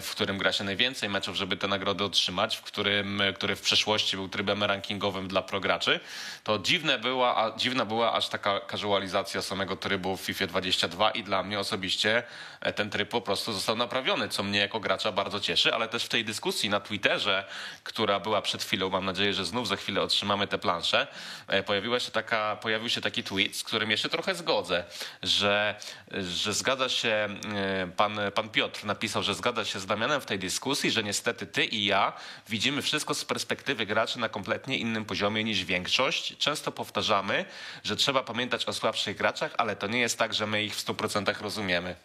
[0.01, 3.61] w którym gra się najwięcej meczów, żeby te nagrody otrzymać, w którym, e, który w
[3.61, 5.99] przeszłości był trybem rankingowym dla prograczy,
[6.43, 11.23] to dziwne była, a, dziwna była aż taka casualizacja samego trybu w FIFA 22 i
[11.23, 12.23] dla mnie osobiście
[12.61, 16.05] e, ten tryb po prostu został naprawiony, co mnie jako gracza bardzo cieszy, ale też
[16.05, 17.45] w tej dyskusji na Twitterze,
[17.83, 21.07] która była przed chwilą, mam nadzieję, że znów za chwilę otrzymamy te plansze,
[21.47, 24.83] e, pojawiła się taka, pojawił się taki tweet, z którym ja się trochę zgodzę,
[25.23, 25.75] że,
[26.11, 30.39] że zgadza się, e, pan, pan Piotr napisał, że zgadza się z Damianem w tej
[30.39, 32.13] dyskusji, że niestety ty i ja
[32.49, 36.37] widzimy wszystko z perspektywy graczy na kompletnie innym poziomie niż większość.
[36.37, 37.45] Często powtarzamy,
[37.83, 40.85] że trzeba pamiętać o słabszych graczach, ale to nie jest tak, że my ich w
[40.85, 41.95] 100% rozumiemy.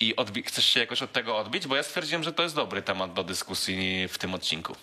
[0.00, 0.14] I
[0.46, 1.66] chcesz się jakoś od tego odbić?
[1.66, 4.76] Bo ja stwierdziłem, że to jest dobry temat do dyskusji w tym odcinku.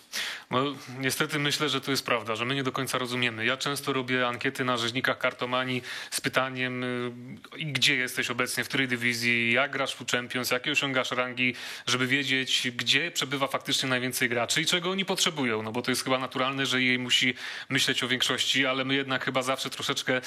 [0.52, 0.64] No,
[1.00, 3.46] niestety myślę, że to jest prawda, że my nie do końca rozumiemy.
[3.46, 7.12] Ja często robię ankiety na rzeźnikach kartomanii z pytaniem, y,
[7.58, 11.56] gdzie jesteś obecnie, w której dywizji, jak grasz w Champions, jakie osiągasz rangi,
[11.88, 15.64] żeby wiedzieć, gdzie przebywa faktycznie najwięcej graczy i czego oni potrzebują.
[15.64, 17.34] No bo to jest chyba naturalne, że jej musi
[17.70, 20.22] myśleć o większości, ale my jednak chyba zawsze troszeczkę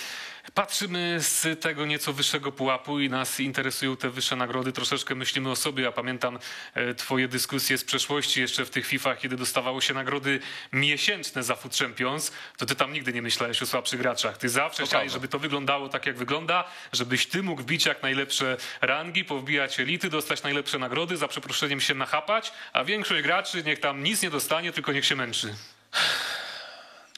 [0.54, 4.73] patrzymy z tego nieco wyższego pułapu i nas interesują te wyższe nagrody.
[4.74, 5.84] Troszeczkę myślimy o sobie.
[5.84, 6.38] Ja pamiętam
[6.74, 10.40] e, twoje dyskusje z przeszłości jeszcze w tych FIFAch, kiedy dostawało się nagrody
[10.72, 14.38] miesięczne za Food Champions, to ty tam nigdy nie myślałeś o słabszych graczach.
[14.38, 18.02] Ty zawsze To chciałeś, żeby to wyglądało tak, jak wygląda, żebyś ty mógł wbić jak
[18.02, 23.80] najlepsze rangi, powbijać elity, dostać najlepsze nagrody, za przeproszeniem się nachapać, a większość graczy niech
[23.80, 25.54] tam nic nie dostanie, tylko niech się męczy.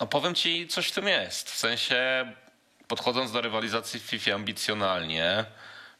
[0.00, 1.50] No powiem ci, coś w tym jest.
[1.50, 2.32] W sensie,
[2.88, 5.44] podchodząc do rywalizacji w FIFA ambicjonalnie,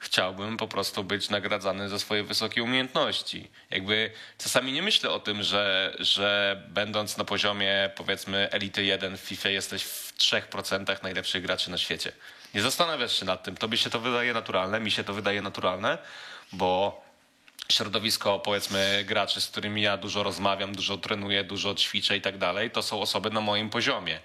[0.07, 3.49] chciałbym po prostu być nagradzany za swoje wysokie umiejętności.
[3.71, 9.21] Jakby czasami nie myślę o tym, że, że będąc na poziomie powiedzmy elity 1 w
[9.21, 12.13] FIFA jesteś w 3% najlepszych graczy na świecie.
[12.55, 13.57] Nie zastanawiasz się nad tym.
[13.57, 15.99] Tobie się to wydaje naturalne, mi się to wydaje naturalne,
[16.53, 17.05] bo
[17.69, 22.71] środowisko, powiedzmy, graczy, z którymi ja dużo rozmawiam, dużo trenuję, dużo ćwiczę i tak dalej,
[22.71, 24.21] to są osoby na moim poziomie.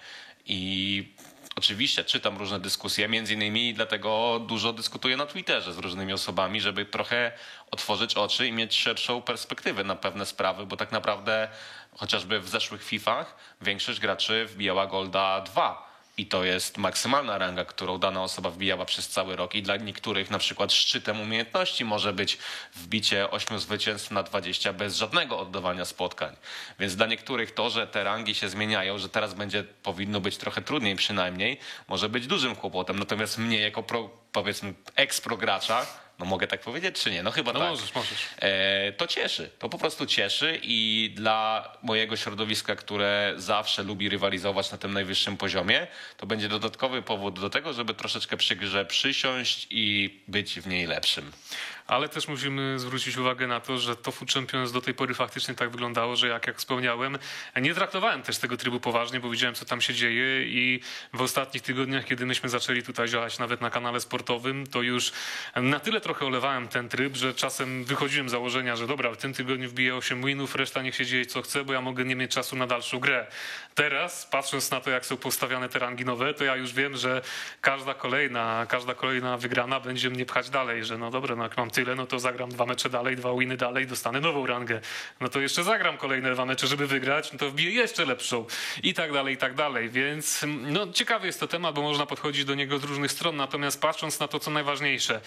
[0.45, 1.13] I
[1.55, 6.85] oczywiście czytam różne dyskusje, między innymi dlatego dużo dyskutuję na Twitterze z różnymi osobami, żeby
[6.85, 7.31] trochę
[7.71, 11.47] otworzyć oczy i mieć szerszą perspektywę na pewne sprawy, bo tak naprawdę
[11.97, 15.90] chociażby w zeszłych FIFach większość graczy wbijała Golda 2.
[16.17, 19.55] I to jest maksymalna ranga, którą dana osoba wbijała przez cały rok.
[19.55, 22.37] I dla niektórych na przykład szczytem umiejętności może być
[22.75, 26.35] wbicie 8 zwycięstw na 20 bez żadnego oddawania spotkań.
[26.79, 30.61] Więc dla niektórych to, że te rangi się zmieniają, że teraz będzie powinno być trochę
[30.61, 32.99] trudniej przynajmniej, może być dużym kłopotem.
[32.99, 35.85] Natomiast mnie jako pro, powiedzmy ekspro gracza
[36.21, 37.23] No mogę tak powiedzieć, czy nie?
[37.23, 37.69] No chyba No tak.
[37.69, 38.19] możesz, możesz.
[38.39, 39.49] E, to cieszy.
[39.59, 45.37] To po prostu cieszy i dla mojego środowiska, które zawsze lubi rywalizować na tym najwyższym
[45.37, 50.67] poziomie, to będzie dodatkowy powód do tego, żeby troszeczkę przy grze przysiąść i być w
[50.67, 51.31] niej lepszym.
[51.91, 55.55] Ale też musimy zwrócić uwagę na to, że to Food Champions do tej pory faktycznie
[55.55, 57.17] tak wyglądało, że jak, jak wspomniałem,
[57.61, 60.79] nie traktowałem też tego trybu poważnie, bo widziałem, co tam się dzieje i
[61.13, 65.11] w ostatnich tygodniach, kiedy myśmy zaczęli tutaj działać nawet na kanale sportowym, to już
[65.55, 69.33] na tyle trochę olewałem ten tryb, że czasem wychodziłem z założenia, że dobra, w tym
[69.33, 72.31] tygodniu wbiję 8 winów, reszta niech się dzieje co chce, bo ja mogę nie mieć
[72.31, 73.27] czasu na dalszą grę.
[73.75, 77.21] Teraz, patrząc na to, jak są postawiane te rangi nowe, to ja już wiem, że
[77.61, 81.71] każda kolejna, każda kolejna wygrana będzie mnie pchać dalej, że no dobra, no jak mam
[81.83, 84.81] tyle, no to zagram dwa mecze dalej, dwa winy dalej, dostanę nową rangę.
[85.19, 88.45] No to jeszcze zagram kolejne dwa mecze, żeby wygrać, no to wbiję jeszcze lepszą
[88.83, 89.89] i tak dalej, i tak dalej.
[89.89, 93.81] Więc no ciekawy jest to temat, bo można podchodzić do niego z różnych stron, natomiast
[93.81, 95.21] patrząc na to, co najważniejsze,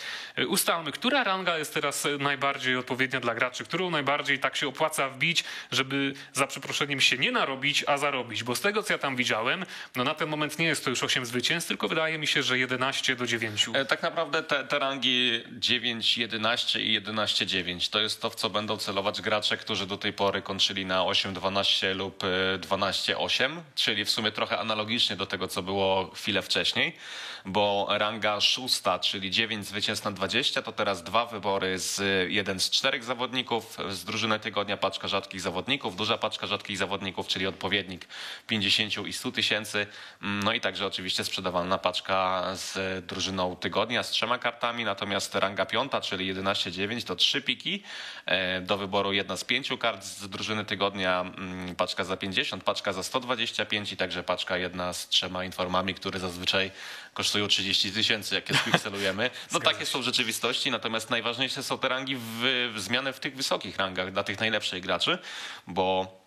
[0.49, 5.45] ustalmy, która ranga jest teraz najbardziej odpowiednia dla graczy, którą najbardziej tak się opłaca wbić,
[5.73, 9.67] żeby za przeproszeniem się nie narobić, a zarobić, bo z tego, co ja tam widziałem,
[9.97, 12.59] no na ten moment nie jest to już 8 zwycięstw, tylko wydaje mi się, że
[12.59, 13.67] 11 do 9.
[13.75, 16.34] E, Tak naprawdę te, te rangi 9, 11
[16.81, 20.43] i 11, 9 to jest to, w co będą celować gracze, którzy do tej pory
[20.43, 25.49] kończyli na 8, 12 lub e, 12, 8, czyli w sumie trochę analogicznie do tego,
[25.49, 26.97] co było chwilę wcześniej,
[27.45, 32.71] bo ranga szósta, czyli 9 zwycięstw na 20, to teraz dwa wybory z jeden z
[32.71, 38.09] czterech zawodników, z drużyny tygodnia paczka rzadkich zawodników, duża paczka rzadkich zawodników, czyli odpowiednik
[38.47, 39.87] 50 i 100 tysięcy,
[40.25, 45.67] Mm, no i także oczywiście sprzedawalna paczka z drużyną tygodnia z trzema kartami, natomiast ranga
[45.67, 47.83] piąta, czyli 11-9 to trzy piki,
[48.27, 52.93] E, do wyboru jedna z pięciu kart z drużyny tygodnia, mm, paczka za 50, paczka
[52.93, 56.71] za 125 i także paczka jedna z trzema informami, które zazwyczaj
[57.15, 59.31] kosztują 30 tysięcy, jak je spikselujemy.
[59.53, 63.37] No takie są w rzeczywistości, natomiast najważniejsze są te rangi, w, w zmiany w tych
[63.37, 65.19] wysokich rangach dla tych najlepszych graczy,
[65.67, 66.24] bo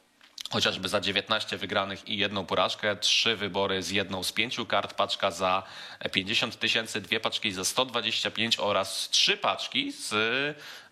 [0.50, 5.32] chociażby za 19 wygranych i jedną porażkę, trzy wybory z jedną z pięciu kart, paczka
[5.32, 5.64] za
[6.12, 10.10] 50 tysięcy, dwie paczki za 125 oraz trzy paczki z,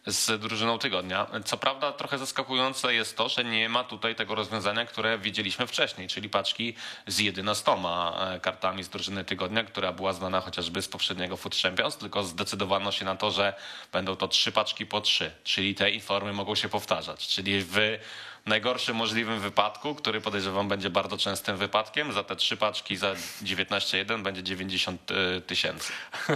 [0.05, 1.27] z drużyną tygodnia.
[1.45, 6.07] Co prawda trochę zaskakujące jest to, że nie ma tutaj tego rozwiązania, które widzieliśmy wcześniej,
[6.07, 6.75] czyli paczki
[7.07, 7.71] z 11
[8.41, 13.05] kartami z drużyny tygodnia, która była znana chociażby z poprzedniego Food Champions, tylko zdecydowano się
[13.05, 13.53] na to, że
[13.91, 17.99] będą to trzy paczki po trzy, czyli te informy mogą się powtarzać, czyli w
[18.45, 22.13] najgorszym możliwym wypadku, który podejrzewam będzie bardzo częstym wypadkiem.
[22.13, 25.01] Za te trzy paczki za 19,1 będzie 90
[25.47, 25.93] tysięcy.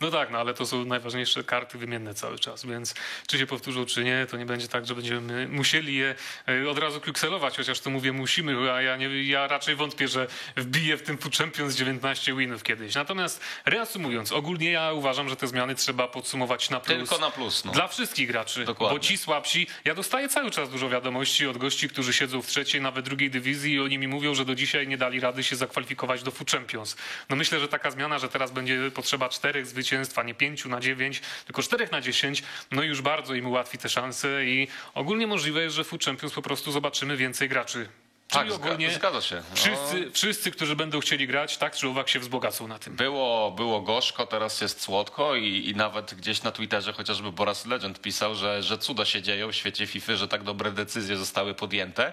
[0.00, 2.94] No tak, no ale to są najważniejsze karty wymienne cały czas, więc
[3.26, 6.14] czy się powtórzą, czy nie, to nie będzie tak, że będziemy musieli je
[6.48, 10.26] e, od razu klikselować, chociaż to mówię musimy, a ja, nie, ja raczej wątpię, że
[10.56, 12.94] wbiję w tym Food Champions 19 winów kiedyś.
[12.94, 16.98] Natomiast reasumując, ogólnie ja uważam, że te zmiany trzeba podsumować na plus.
[16.98, 17.64] Tylko na plus.
[17.64, 17.72] No.
[17.72, 18.98] Dla wszystkich graczy, Dokładnie.
[18.98, 22.80] bo ci słabsi, ja dostaję cały czas dużo wiadomości od gości, którzy siedzą w trzeciej,
[22.80, 26.22] nawet drugiej dywizji i oni mi mówią, że do dzisiaj nie dali rady się zakwalifikować
[26.22, 26.96] do Food Champions.
[27.28, 30.80] No myślę, że taka zmiana, że teraz będzie potrzeba czterech zwycięstw, a nie pięciu na
[30.80, 35.62] dziewięć, tylko czterech na dziesięć, no już bardzo im ułatwi te szanse i ogólnie możliwe
[35.62, 37.88] jest, że Food Champions po prostu zobaczymy więcej graczy.
[38.30, 39.36] Czyli Tak, ogólnie zgadza się.
[39.36, 39.42] No.
[39.56, 42.96] wszyscy, wszyscy, którzy będą chcieli grać, tak czy owak się wzbogacą na tym.
[42.96, 48.00] Było, było gorzko, teraz jest słodko i, i nawet gdzieś na Twitterze chociażby Boras Legend
[48.00, 52.12] pisał, że, że cuda się dzieją w świecie FIFA, że tak dobre decyzje zostały podjęte.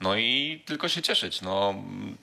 [0.00, 1.42] No i tylko się cieszyć.
[1.42, 1.74] No,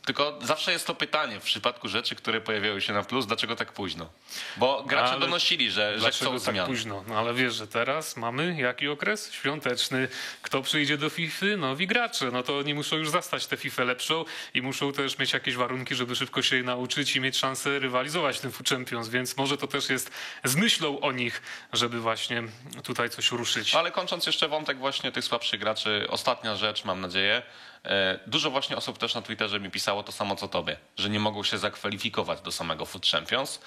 [0.05, 3.71] tylko zawsze jest to pytanie w przypadku rzeczy, które pojawiają się na plus, dlaczego tak
[3.73, 4.09] późno?
[4.57, 6.67] Bo gracze Ale donosili, że, że chcą tak zmian.
[6.67, 7.03] późno?
[7.07, 9.33] No ale wiesz, że teraz mamy jaki okres?
[9.33, 10.07] Świąteczny.
[10.41, 11.45] Kto przyjdzie do FIFA?
[11.57, 12.31] Nowi gracze.
[12.31, 15.95] No to oni muszą już zastać tę FIFA lepszą i muszą też mieć jakieś warunki,
[15.95, 19.67] żeby szybko się nauczyć i mieć szansę rywalizować w tym Food Champions, więc może to
[19.67, 20.11] też jest
[20.43, 21.41] z myślą o nich,
[21.73, 22.43] żeby właśnie
[22.83, 23.75] tutaj coś ruszyć.
[23.75, 27.41] Ale kończąc jeszcze wątek właśnie tych słabszych graczy, ostatnia rzecz, mam nadzieję.
[27.85, 31.19] E, Dużo właśnie osób też na Twitterze mi pisało to samo co tobie, że nie
[31.19, 33.59] mogą się zakwalifikować do samego Food Champions.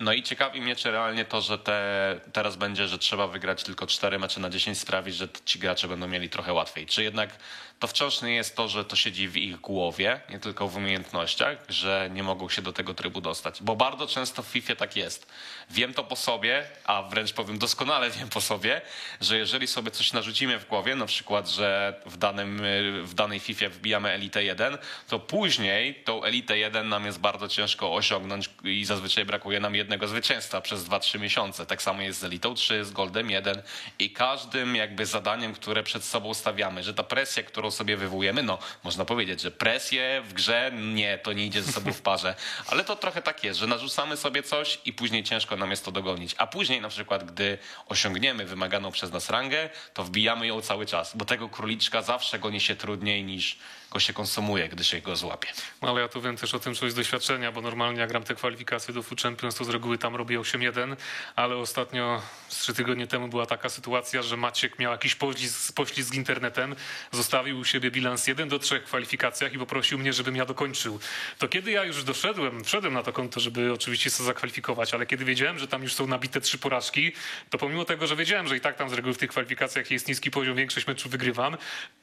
[0.00, 3.86] No i ciekawi mnie, czy realnie to, że te, teraz będzie, że trzeba wygrać tylko
[3.86, 6.86] 4 mecze na 10 sprawi, że ci gracze będą mieli trochę łatwiej.
[6.86, 7.30] Czy jednak
[7.78, 11.58] to wciąż nie jest to, że to siedzi w ich głowie, nie tylko w umiejętnościach,
[11.68, 13.62] że nie mogą się do tego trybu dostać.
[13.62, 15.26] Bo bardzo często w FIFA tak jest.
[15.70, 18.80] Wiem to po sobie, a wręcz powiem doskonale wiem po sobie,
[19.20, 22.62] że jeżeli sobie coś narzucimy w głowie, na przykład, że w, danym,
[23.02, 24.78] w danej FIFA wbijamy Elite 1,
[25.08, 29.85] to później tą Elite 1 nam jest bardzo ciężko osiągnąć i zazwyczaj brakuje nam jednego
[29.86, 31.66] jednego zwycięzca przez 2-3 miesiące.
[31.66, 33.62] Tak samo jest z Elitą 3, z Goldem 1
[33.98, 38.58] i każdym jakby zadaniem, które przed sobą stawiamy, że ta presja, którą sobie wywołujemy, no
[38.84, 42.34] można powiedzieć, że presję w grze, nie, to nie idzie ze sobą w parze,
[42.70, 45.92] ale to trochę tak jest, że narzucamy sobie coś i później ciężko nam jest to
[45.92, 46.34] dogonić.
[46.38, 47.58] A później na przykład, gdy
[47.88, 52.60] osiągniemy wymaganą przez nas rangę, to wbijamy ją cały czas, bo tego króliczka zawsze goni
[52.60, 53.58] się trudniej niż
[53.90, 55.48] go się konsumuje, gdy się go złapie.
[55.82, 58.22] No ale ja tu wiem też o tym coś z doświadczenia, bo normalnie jak gram
[58.22, 60.96] te kwalifikacje do Food Champions, to z reguły tam robię 8-1,
[61.36, 66.12] ale ostatnio z trzy tygodnie temu była taka sytuacja, że Maciek miał jakiś poślizg, poślizg
[66.12, 66.76] z internetem,
[67.12, 71.00] zostawił u siebie bilans 1 do 3 w kwalifikacjach i poprosił mnie, żebym ja dokończył.
[71.38, 75.24] To kiedy ja już doszedłem, wszedłem na to konto, żeby oczywiście się zakwalifikować, ale kiedy
[75.24, 77.12] wiedziałem, że tam już są nabite trzy porażki,
[77.50, 80.08] to pomimo tego, że wiedziałem, że i tak tam z reguły w tych kwalifikacjach jest
[80.08, 81.56] niski poziom, większość meczów wygrywam,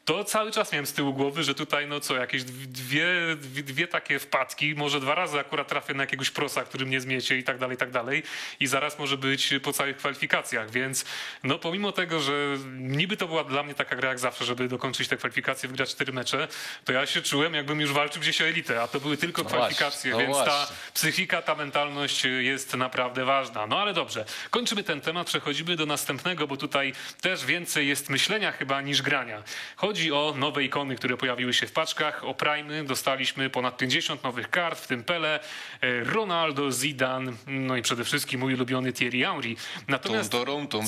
[0.05, 3.05] to cały czas miałem z tyłu głowy, że tutaj no co, jakieś dwie,
[3.35, 7.37] dwie, dwie takie wpadki, może dwa razy akurat trafię na jakiegoś prosa, który mnie zmiecie
[7.37, 8.23] i tak dalej, i tak dalej.
[8.59, 11.05] I zaraz może być po całych kwalifikacjach, więc
[11.43, 15.07] no pomimo tego, że niby to była dla mnie taka gra jak zawsze, żeby dokończyć
[15.07, 16.47] te kwalifikacje, wygrać cztery mecze,
[16.85, 19.49] to ja się czułem jakbym już walczył gdzieś o elitę, a to były tylko No
[19.49, 23.67] kwalifikacje, właśnie, no więc ta psychika, ta mentalność jest naprawdę ważna.
[23.67, 28.51] No ale dobrze, kończymy ten temat, przechodzimy do następnego, bo tutaj też więcej jest myślenia
[28.51, 29.43] chyba niż grania.
[29.75, 32.83] Chodzi o nowe ikony, które pojawiły się w paczkach, o Prime.
[32.83, 35.39] Dostaliśmy ponad 50 nowych kart, w tym Pele,
[35.81, 39.55] e, Ronaldo, Zidane, no i przede wszystkim mój ulubiony Thierry Henry.
[39.87, 40.31] Natomiast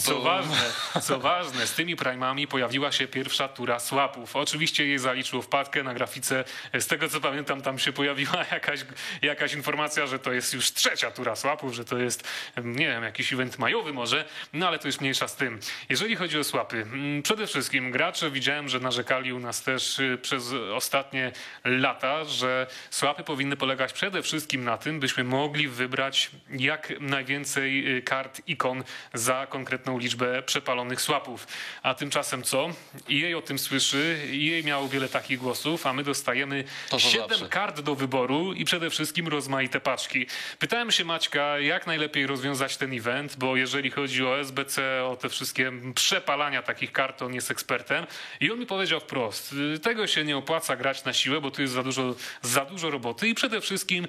[0.04, 0.58] co ważne,
[1.08, 4.36] co ważne, z tymi Prime'ami pojawiła się pierwsza tura swapów.
[4.36, 6.44] Oczywiście jej zaliczyło wpadkę na grafice.
[6.74, 8.80] Z tego co pamiętam, tam się pojawiła jakaś,
[9.22, 12.28] jakaś informacja, że to jest już trzecia tura swapów, że to jest,
[12.64, 15.60] nie wiem, jakiś event majowy może, no ale to jest mniejsza z tym.
[15.90, 20.18] Jeżeli chodzi o swapy, mm, przede wszystkim gracze widziałem, że narzekali u nas też y,
[20.22, 21.32] przez ostatnie
[21.66, 28.02] lata, że swapy powinny polegać przede wszystkim na tym, byśmy mogli wybrać jak najwięcej y,
[28.02, 31.48] kart ikon za konkretną liczbę przepalonych swapów.
[31.84, 32.70] A tymczasem co?
[33.12, 37.30] EA o tym słyszy, EA miało wiele takich głosów, a my dostajemy To co 7
[37.30, 37.50] zawsze.
[37.50, 40.26] kart do wyboru i przede wszystkim rozmaite paczki.
[40.60, 45.30] Pytałem się Maćka, jak najlepiej rozwiązać ten event, bo jeżeli chodzi o SBC, o te
[45.30, 48.06] wszystkie przepalania takich kart, on jest ekspertem
[48.40, 51.62] i on mi powiedział wprost, y, tego się nie opłaca grać na siłę, bo tu
[51.62, 54.08] jest za dużo, za dużo roboty i przede wszystkim y,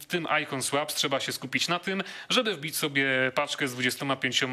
[0.00, 4.44] w tym Icon Swaps trzeba się skupić na tym, żeby wbić sobie paczkę z 25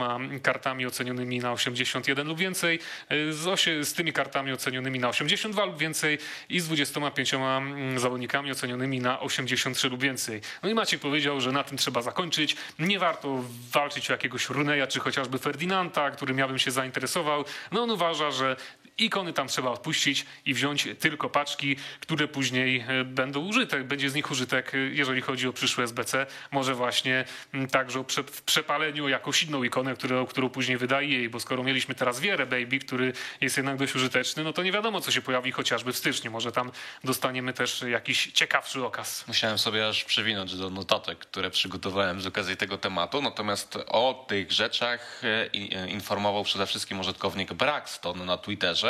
[0.44, 2.80] kartami ocenionymi na 81 lub więcej,
[3.12, 6.18] y, z, osie, z tymi kartami ocenionymi na 82 lub więcej
[6.50, 10.42] i z 25 mm, zawodnikami ocenionymi na 83 lub więcej.
[10.64, 12.56] No i Maciek powiedział, że na tym trzeba zakończyć.
[12.80, 17.46] Nie warto walczyć o jakiegoś Runeja czy chociażby Ferdinanda, którym ja bym się zainteresował.
[17.72, 18.56] No on uważa, że
[19.00, 23.84] ikony tam trzeba odpuścić i wziąć tylko paczki, które później e, będą użyte.
[23.84, 26.26] Będzie z nich użytek, e, jeżeli chodzi o przyszłe SBC.
[26.52, 31.40] Może właśnie mm, także w przepaleniu jakąś inną ikonę, którą, którą później wydaje jej, bo
[31.40, 35.12] skoro mieliśmy teraz Wierę Baby, który jest jednak dość użyteczny, no to nie wiadomo, co
[35.12, 36.32] się pojawi chociażby w styczniu.
[36.32, 36.72] Może tam
[37.04, 39.28] dostaniemy też jakiś ciekawszy okaz.
[39.28, 43.22] Musiałem sobie aż przewinąć do notatek, które przygotowałem z okazji tego tematu.
[43.22, 48.89] Natomiast o tych rzeczach e, informował przede wszystkim użytkownik Braxton na Twitterze,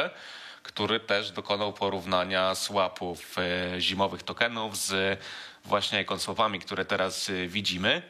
[0.64, 5.20] który też dokonał porównania swapów e, zimowych tokenów z
[5.66, 8.02] właśnie konsłopami, które teraz e, widzimy.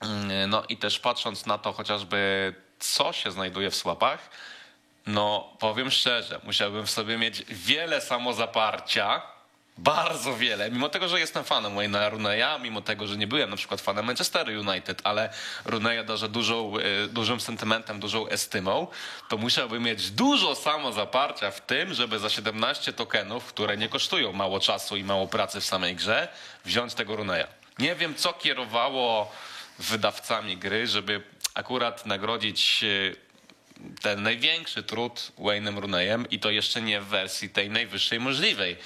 [0.00, 4.30] Mm, No i też patrząc na to chociażby, co się znajduje w swapach,
[5.06, 9.22] no powiem szczerze, musiałbym w sobie mieć wiele samozaparcia,
[9.78, 13.56] bardzo wiele, mimo tego, że jestem fanem Wayne'a Runeya, mimo tego, że nie byłem na
[13.56, 15.32] przykład fanem Manchester United, ale
[15.64, 18.86] Runeya darzę dużą, e, dużym sentymentem, dużą estymą,
[19.28, 24.60] to musiałbym mieć dużo samozaparcia w tym, żeby za 17 tokenów, które nie kosztują mało
[24.60, 26.28] czasu i mało pracy w samej grze,
[26.64, 27.46] wziąć tego Runeya.
[27.78, 29.32] Nie wiem, co kierowało
[29.78, 31.22] wydawcami gry, żeby
[31.54, 33.29] akurat nagrodzić e,
[34.02, 38.76] ten największy trud Wayne'em Runeyem i to jeszcze nie w wersji tej najwyższej możliwej,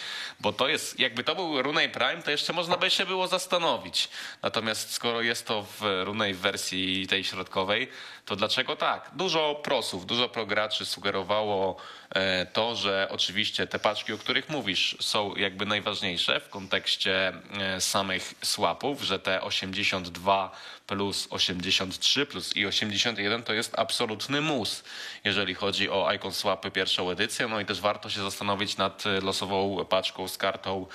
[0.40, 4.08] bo to jest, jakby to był Runey Prime, to jeszcze można by się było zastanowić.
[4.42, 7.88] Natomiast skoro jest to w Runey w wersji tej środkowej,
[8.24, 9.10] to dlaczego tak?
[9.12, 11.76] Dużo prosów, dużo prograczy sugerowało
[12.10, 17.80] e, to, że oczywiście te paczki, o których mówisz, są jakby najważniejsze w kontekście e,
[17.80, 20.50] samych swapów, że te 82
[20.86, 24.84] plus 83 plus i 81 to jest absolutny mus,
[25.24, 27.48] jeżeli chodzi o Icon Swapy pierwszą edycję.
[27.48, 30.86] No i też warto się zastanowić nad e, losową paczką z kartą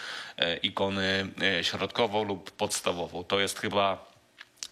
[0.63, 1.27] ikony
[1.61, 3.23] środkową lub podstawową.
[3.23, 4.08] To jest chyba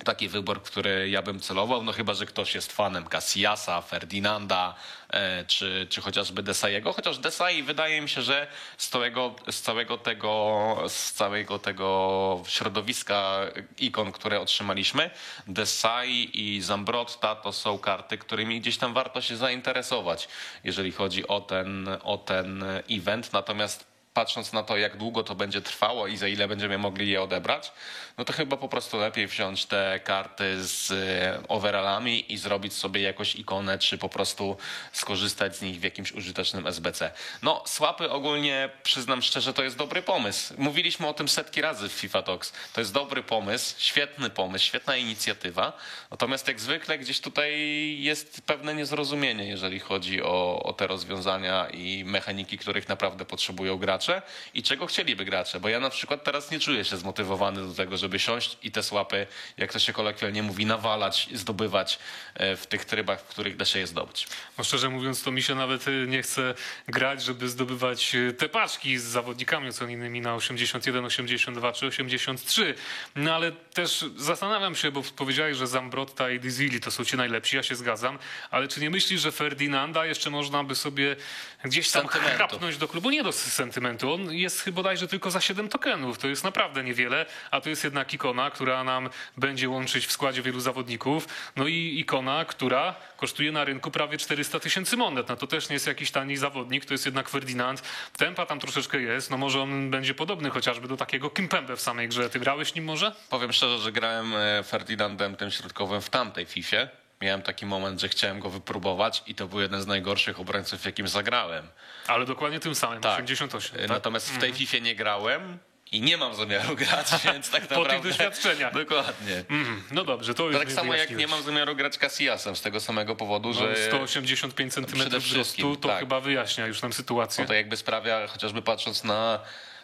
[0.03, 4.75] taki wybór, który ja bym celował, no chyba, że ktoś jest fanem Casillasa, Ferdinanda,
[5.09, 9.97] e, czy, czy chociażby Desaiego, chociaż Desai wydaje mi się, że z całego, z całego
[9.97, 13.39] tego, z całego tego środowiska
[13.77, 15.09] ikon, które otrzymaliśmy,
[15.47, 20.27] Desai i Zambrotta to są karty, którymi gdzieś tam warto się zainteresować,
[20.63, 23.86] jeżeli chodzi o ten, o ten event, natomiast
[24.17, 27.71] patrząc na to, jak długo to będzie trwało i za ile będziemy mogli je odebrać,
[28.17, 33.01] no to chyba po prostu lepiej wziąć te karty z e, overallami i zrobić sobie
[33.01, 34.57] jakąś ikonę, czy po prostu
[34.91, 37.11] skorzystać z nich w jakimś użytecznym SBC.
[37.41, 40.53] No, słapy ogólnie, przyznam szczerze, to jest dobry pomysł.
[40.57, 42.53] Mówiliśmy o tym setki razy w FIFA Talks.
[42.73, 45.73] To jest dobry pomysł, świetny pomysł, świetna inicjatywa.
[46.11, 47.53] Natomiast jak zwykle gdzieś tutaj
[47.99, 54.06] jest pewne niezrozumienie, jeżeli chodzi o, o te rozwiązania i mechaniki, których naprawdę potrzebują gracze
[54.53, 55.59] i czego chcieliby gracze.
[55.59, 58.83] Bo ja na przykład teraz nie czuję się zmotywowany do tego, żeby siąść i te
[58.83, 59.27] słapy,
[59.57, 61.99] jak to się kolokwialnie mówi, nawalać, zdobywać
[62.35, 64.27] e, w tych trybach, w których da się je zdobyć.
[64.57, 66.53] No szczerze mówiąc, to mi się nawet y, nie chce
[66.87, 72.75] grać, żeby zdobywać y, te paczki z zawodnikami ocenionymi na 81, 82 czy 83.
[73.15, 77.55] No ale też zastanawiam się, bo powiedziałeś, że Zambrotta i Dizili to są ci najlepsi,
[77.55, 78.19] ja się zgadzam,
[78.51, 81.15] ale czy nie myślisz, że Ferdinanda jeszcze można by sobie
[81.63, 82.35] gdzieś tam Sentymentu.
[82.35, 83.09] chrapnąć do klubu?
[83.09, 83.96] Nie do sentymentu.
[84.03, 86.17] On jest chyba bodajże tylko za 7 tokenów.
[86.17, 90.41] To jest naprawdę niewiele, a to jest jednak ikona, która nam będzie łączyć w składzie
[90.41, 91.27] wielu zawodników.
[91.55, 95.29] No i ikona, która kosztuje na rynku prawie 400 tysięcy monet.
[95.29, 97.81] No to też nie jest jakiś tani zawodnik, to jest jednak Ferdinand.
[98.17, 102.07] Tempa tam troszeczkę jest, no może on będzie podobny chociażby do takiego Kimpembe w samej
[102.07, 102.29] grze.
[102.29, 103.11] Ty grałeś nim może?
[103.29, 106.89] Powiem szczerze, że grałem e, Ferdinandem tym środkowym w tamtej Fifie.
[107.21, 111.07] Miałem taki moment, że chciałem go wypróbować i to był jeden z najgorszych obrońców, jakim
[111.07, 111.67] zagrałem.
[112.07, 113.15] Ale dokładnie tym samym, Tak.
[113.23, 113.75] 88.
[113.75, 113.89] E, Tak?
[113.89, 115.57] Natomiast w tej Fifie nie grałem
[115.91, 118.09] i nie mam zamiaru grać, więc tak Po tych naprawdę...
[118.09, 118.73] doświadczeniach.
[118.73, 119.43] Dokładnie.
[119.49, 119.83] Mhm.
[119.91, 123.15] No dobrze, to już tak samo jak nie mam zamiaru grać Casillasem z tego samego
[123.15, 125.99] powodu, No, że 185 cm wzrostu, to tak.
[125.99, 127.43] chyba wyjaśnia już nam sytuację.
[127.43, 129.39] no to jakby sprawia, chociażby patrząc na,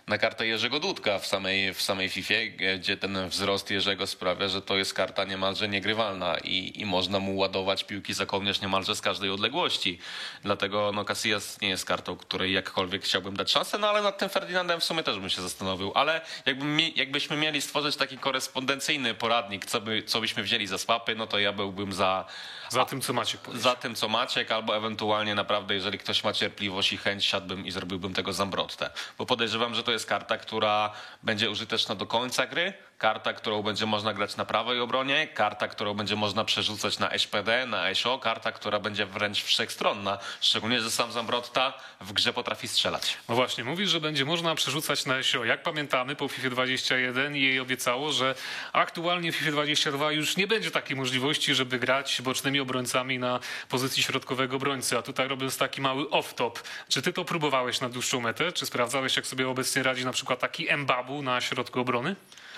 [0.07, 4.61] na kartę Jerzego Dudka w samej, w samej Fifie, gdzie ten wzrost Jerzego sprawia, że
[4.61, 9.01] to jest karta niemalże niegrywalna i, i można mu ładować piłki za kołnierz niemalże z
[9.01, 9.99] każdej odległości.
[10.43, 14.29] Dlatego no, Casillas nie jest kartą, której jakkolwiek chciałbym dać szansę, no ale nad tym
[14.29, 15.91] Ferdinandem w sumie też bym się zastanowił.
[15.95, 21.15] Ale jakby, jakbyśmy mieli stworzyć taki korespondencyjny poradnik, co, by, co byśmy wzięli za swapy,
[21.15, 22.25] no to ja byłbym za
[22.73, 24.07] Za tym, co Maciek za tym, co
[24.51, 28.89] albo ewentualnie naprawdę, jeżeli ktoś ma cierpliwość i chęć, siadłbym i zrobiłbym tego Zambrottę.
[29.17, 30.91] Bo podejrzewam, że to jest karta, która
[31.23, 32.73] będzie użyteczna do końca gry,
[33.03, 37.65] karta, którą będzie można grać na prawej obronie, karta, którą będzie można przerzucać na SPD,
[37.65, 43.17] na ESO, karta, która będzie wręcz wszechstronna, szczególnie, że sam Zambrotta w grze potrafi strzelać.
[43.29, 45.45] No właśnie, mówisz, że będzie można przerzucać na SEO.
[45.45, 48.35] Jak pamiętamy, po FIFA 21 jej obiecało, że
[48.73, 53.39] aktualnie w FIFA 22 już nie będzie takiej możliwości, żeby grać bocznymi obrońcami na
[53.69, 54.97] pozycji środkowego obrońcy.
[54.97, 56.51] A tutaj robiąc taki mały off-top,
[56.89, 58.51] czy ty to próbowałeś na dłuższą metę?
[58.51, 62.15] Czy sprawdzałeś, jak sobie obecnie radzi na przykład taki Mbabu na środku obrony?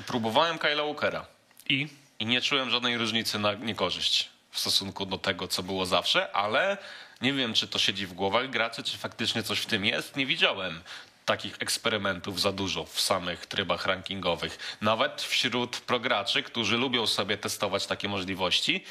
[0.07, 1.25] Próbowałem Kyla Walkera.
[1.69, 1.87] I
[2.19, 6.77] i nie czułem żadnej różnicy na niekorzyść w stosunku do tego, co było zawsze, ale
[7.21, 10.15] nie wiem, czy to siedzi w głowach graczy, czy faktycznie coś w tym jest.
[10.15, 10.81] Nie widziałem
[11.25, 14.77] takich eksperymentów za dużo w samych trybach rankingowych.
[14.81, 18.83] Nawet wśród prograczy, którzy lubią sobie testować takie możliwości.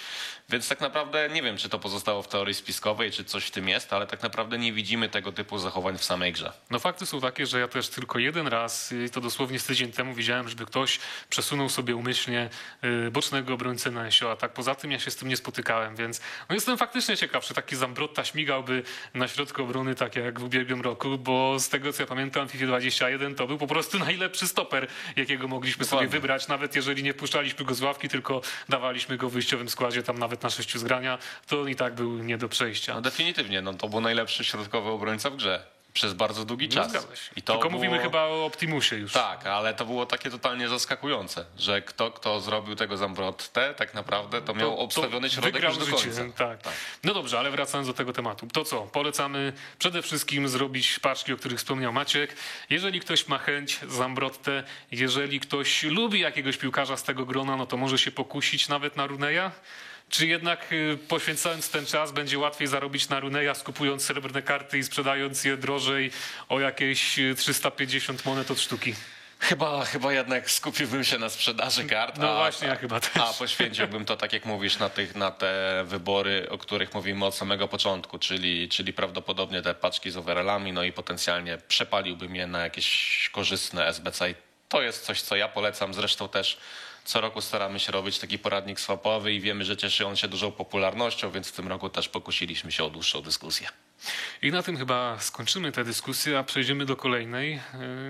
[0.48, 3.68] Więc tak naprawdę nie wiem, czy to pozostało w teorii spiskowej, czy coś w tym
[3.68, 6.52] jest, ale tak naprawdę nie widzimy tego typu zachowań w samej grze.
[6.70, 9.92] No fakty są takie, że ja też tylko jeden raz, i to dosłownie z tydzień
[9.92, 12.50] temu, widziałem, żeby ktoś przesunął sobie umyślnie
[13.06, 15.96] y, bocznego obrońcę na SEO, a tak poza tym ja się z tym nie spotykałem,
[15.96, 18.82] więc no jestem faktycznie ciekaw, czy taki Zambrotta śmigałby
[19.14, 22.50] na środku obrony tak jak w ubiegłym roku, bo z tego co ja pamiętam w
[22.50, 26.08] FIFA 21 to był po prostu najlepszy stoper, jakiego mogliśmy Dokładnie.
[26.08, 30.02] sobie wybrać, nawet jeżeli nie wpuszczaliśmy go z ławki, tylko dawaliśmy go w wyjściowym składzie
[30.02, 32.94] tam nawet na sześciu zgrania, to on i tak był nie do przejścia.
[32.94, 37.06] No definitywnie, no to był najlepszy środkowy obrońca w grze przez bardzo długi No, czas.
[37.36, 37.82] I to Tylko było...
[37.82, 39.12] mówimy chyba o Optimusie już.
[39.12, 44.42] Tak, ale to było takie totalnie zaskakujące, że kto, kto zrobił tego Zambrottę, tak naprawdę
[44.42, 46.56] to miał obstawiony środek wygrał już do życie, końca.
[46.56, 46.72] Tak.
[47.04, 48.46] No dobrze, ale wracając do tego tematu.
[48.52, 48.82] To co?
[48.82, 52.36] Polecamy przede wszystkim zrobić paczki, o których wspomniał Maciek.
[52.70, 57.76] Jeżeli ktoś ma chęć Zambrottę, jeżeli ktoś lubi jakiegoś piłkarza z tego grona, no to
[57.76, 59.52] może się pokusić nawet na Runeja.
[60.08, 64.82] Czy jednak y, poświęcając ten czas będzie łatwiej zarobić na Runeja, skupując srebrne karty i
[64.84, 66.10] sprzedając je drożej
[66.48, 68.94] o jakieś y, 350 monet od sztuki?
[69.38, 73.16] Chyba, chyba jednak skupiłbym się na sprzedaży kart, No a, właśnie, ja chyba też.
[73.16, 77.34] a poświęciłbym to, tak jak mówisz, na, tych, na te wybory, o których mówimy od
[77.34, 82.60] samego początku, czyli, czyli prawdopodobnie te paczki z overallami, no i potencjalnie przepaliłbym je na
[82.62, 84.30] jakieś korzystne SBC.
[84.30, 84.34] I
[84.68, 86.58] to jest coś, co ja polecam, zresztą też
[87.04, 90.52] Co roku staramy się robić taki poradnik swapowy i wiemy, że cieszy on się dużą
[90.52, 93.68] popularnością, więc w tym roku też pokusiliśmy się o dłuższą dyskusję.
[94.42, 97.60] I na tym chyba skończymy tę dyskusję, a przejdziemy do kolejnej.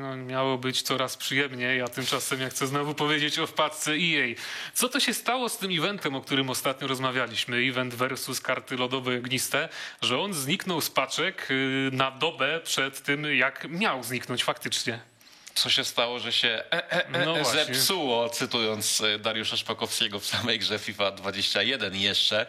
[0.01, 4.35] No, miało być coraz przyjemniej, a tymczasem ja chcę znowu powiedzieć o wpadce EA.
[4.75, 7.57] Co to się stało z tym eventem, o którym ostatnio rozmawialiśmy?
[7.57, 9.69] Event versus karty lodowe ogniste,
[10.03, 15.14] że on zniknął z paczek yy, na dobę przed tym, jak miał zniknąć faktycznie.
[15.55, 20.27] Co się stało, że się e, e, e, No zepsuło, cytując e, Dariusza Szpakowskiego w
[20.27, 22.47] samej grze FIFA 21 jeszcze.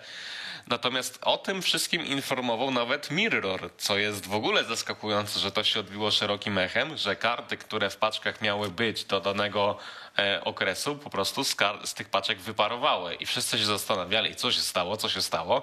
[0.67, 5.79] Natomiast o tym wszystkim informował nawet Mirror, co jest w ogóle zaskakujące, że to się
[5.79, 9.77] odbiło szerokim echem, że karty, które w paczkach miały być do danego
[10.17, 13.15] e, okresu, po prostu z, z tych paczek wyparowały.
[13.15, 15.61] I wszyscy się zastanawiali, co się stało, co się stało.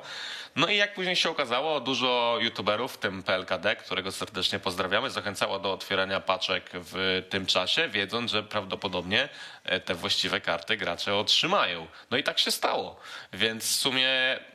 [0.57, 5.59] No i jak później się okazało, dużo youtuberów, w tym PLKD, którego serdecznie pozdrawiamy, zachęcało
[5.59, 9.28] do otwierania paczek w tym czasie, wiedząc, że prawdopodobnie
[9.64, 11.86] e, te właściwe karty gracze otrzymają.
[12.11, 13.00] No i tak się stało.
[13.32, 14.09] Więc w sumie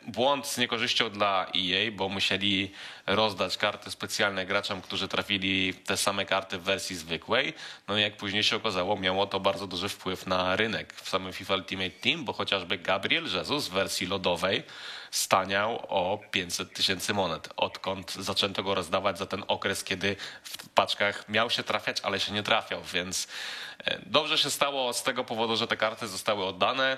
[0.07, 2.71] błąd z niekorzyścią dla EA, bo musieli
[3.07, 7.53] rozdać karty specjalne graczom, którzy trafili te same karty w wersji zwykłej.
[7.87, 11.33] No i jak później się okazało, miało to bardzo duży wpływ na rynek w samym
[11.33, 14.63] FIFA Ultimate Team, bo chociażby Gabriel Jesus w wersji lodowej
[15.11, 21.29] staniał o 500 tysięcy monet, odkąd zaczęto go rozdawać za ten okres, kiedy w paczkach
[21.29, 23.27] miał się trafiać, ale się nie trafiał, więc
[23.85, 26.97] e, dobrze się stało z tego powodu, że te karty zostały oddane.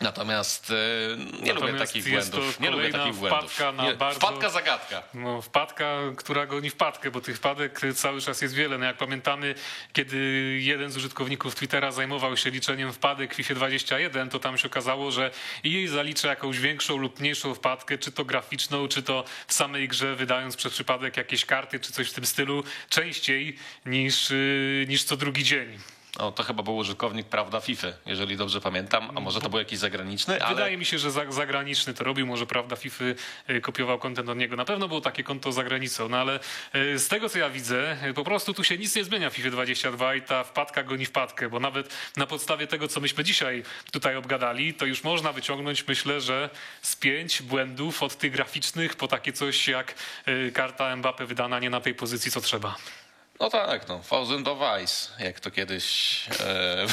[0.00, 0.74] Natomiast e,
[1.16, 2.60] nie lubię Natomiast takich jest to błędów.
[2.60, 3.52] Nie lubię takich błędów.
[3.52, 5.02] wpadka na Nie, bardzo- Wpadka zagadka.
[5.14, 8.78] No, wpadka, która goni wpadkę, bo tych wpadek cały czas jest wiele.
[8.78, 9.54] No, jak pamiętamy,
[9.92, 10.16] kiedy
[10.62, 15.10] jeden z użytkowników Twittera zajmował się liczeniem wpadek w FIFA 21, to tam się okazało,
[15.10, 15.30] że
[15.64, 20.16] jej zalicza jakąś większą lub mniejszą wpadkę, czy to graficzną, czy to w samej grze,
[20.16, 25.16] wydając przez przypadek jakieś karty, czy coś w tym stylu, częściej niż, yy, niż co
[25.16, 25.78] drugi dzień.
[26.18, 29.78] No, to chyba był użytkownik, prawda, FIFA, jeżeli dobrze pamiętam, a może to był jakiś
[29.78, 33.04] zagraniczny, ale Wydaje mi się, że za- zagraniczny to robił, może prawda FIFA
[33.50, 34.56] y, kopiował kontent od niego.
[34.56, 36.40] Na pewno było takie konto za granicą, no ale
[36.74, 39.34] y, z tego co ja widzę, y, po prostu tu się nic nie zmienia w
[39.34, 43.62] FIFA 22 i ta wpadka goni wpadkę, bo nawet na podstawie tego, co myśmy dzisiaj
[43.92, 46.50] tutaj obgadali, to już można wyciągnąć, myślę, że
[46.82, 49.94] z pięć błędów od tych graficznych po takie coś jak
[50.54, 52.76] karta Mbappe wydana nie na tej pozycji, co trzeba.
[53.40, 54.00] No tak, no.
[54.08, 56.86] Thousand of Ice, jak to kiedyś e,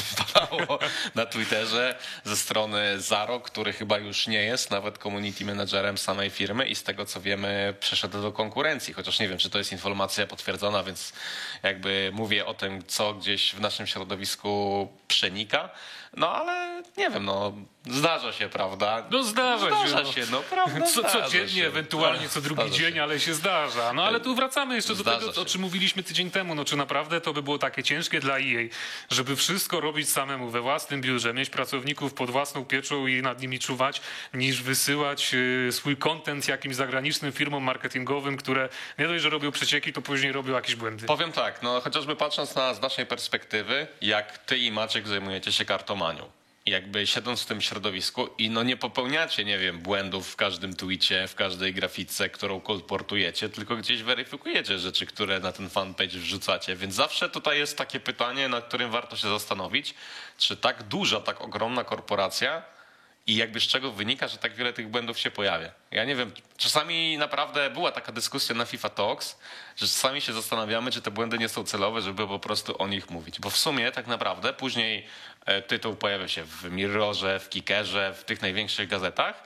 [1.16, 6.68] na Twitterze ze strony Zaro, który chyba już nie jest nawet community managerem samej firmy
[6.68, 10.28] i z tego co wiemy przeszedł do konkurencji, chociaż nie wiem, czy to jest informacja
[10.28, 11.14] potwierdzona, więc
[11.64, 15.70] jakby mówię o tym, co gdzieś w naszym środowisku przenika.
[16.18, 17.54] No ale nie wiem, no
[17.90, 19.04] zdarza się, prawda?
[19.12, 20.12] No zdarza, Zdarza no.
[20.12, 21.68] się, no prawda, Co, zdarza codziennie, się.
[21.68, 22.82] ewentualnie co drugi Zdarza się.
[22.84, 23.94] dzień, ale się zdarza.
[23.94, 25.46] No ale tu wracamy jeszcze do Zdarza tego, o się.
[25.46, 26.56] czym mówiliśmy tydzień temu.
[26.56, 28.68] No czy naprawdę to by było takie ciężkie dla EA,
[29.10, 33.60] żeby wszystko robić samemu we własnym biurze, mieć pracowników pod własną pieczą i nad nimi
[33.60, 34.02] czuwać,
[34.34, 39.94] niż wysyłać y, swój content jakimś zagranicznym firmom marketingowym, które nie dość, że robią przecieki,
[39.94, 41.06] to później robią jakieś błędy.
[41.06, 45.66] Powiem tak, no chociażby patrząc na z naszej perspektywy, jak ty i Maciek zajmujecie się
[46.66, 51.28] Jakby siedząc w tym środowisku i no nie popełniacie, nie wiem, błędów w każdym tweetie,
[51.28, 56.76] w każdej grafice, którą kolportujecie, tylko gdzieś weryfikujecie rzeczy, które na ten fanpage wrzucacie.
[56.76, 59.94] Więc zawsze tutaj jest takie pytanie, nad którym warto się zastanowić,
[60.38, 62.64] czy tak duża, tak ogromna korporacja
[63.28, 65.72] i jakby z czego wynika, że tak wiele tych błędów się pojawia.
[65.92, 69.40] Ja nie wiem, czasami naprawdę była taka dyskusja na FIFA Talks,
[69.76, 73.10] że czasami się zastanawiamy, czy te błędy nie są celowe, żeby po prostu o nich
[73.10, 73.40] mówić.
[73.40, 75.06] Bo w sumie tak naprawdę później
[75.68, 79.44] tytuł pojawia się w Mirrorze, w Kickerze, w tych największych gazetach.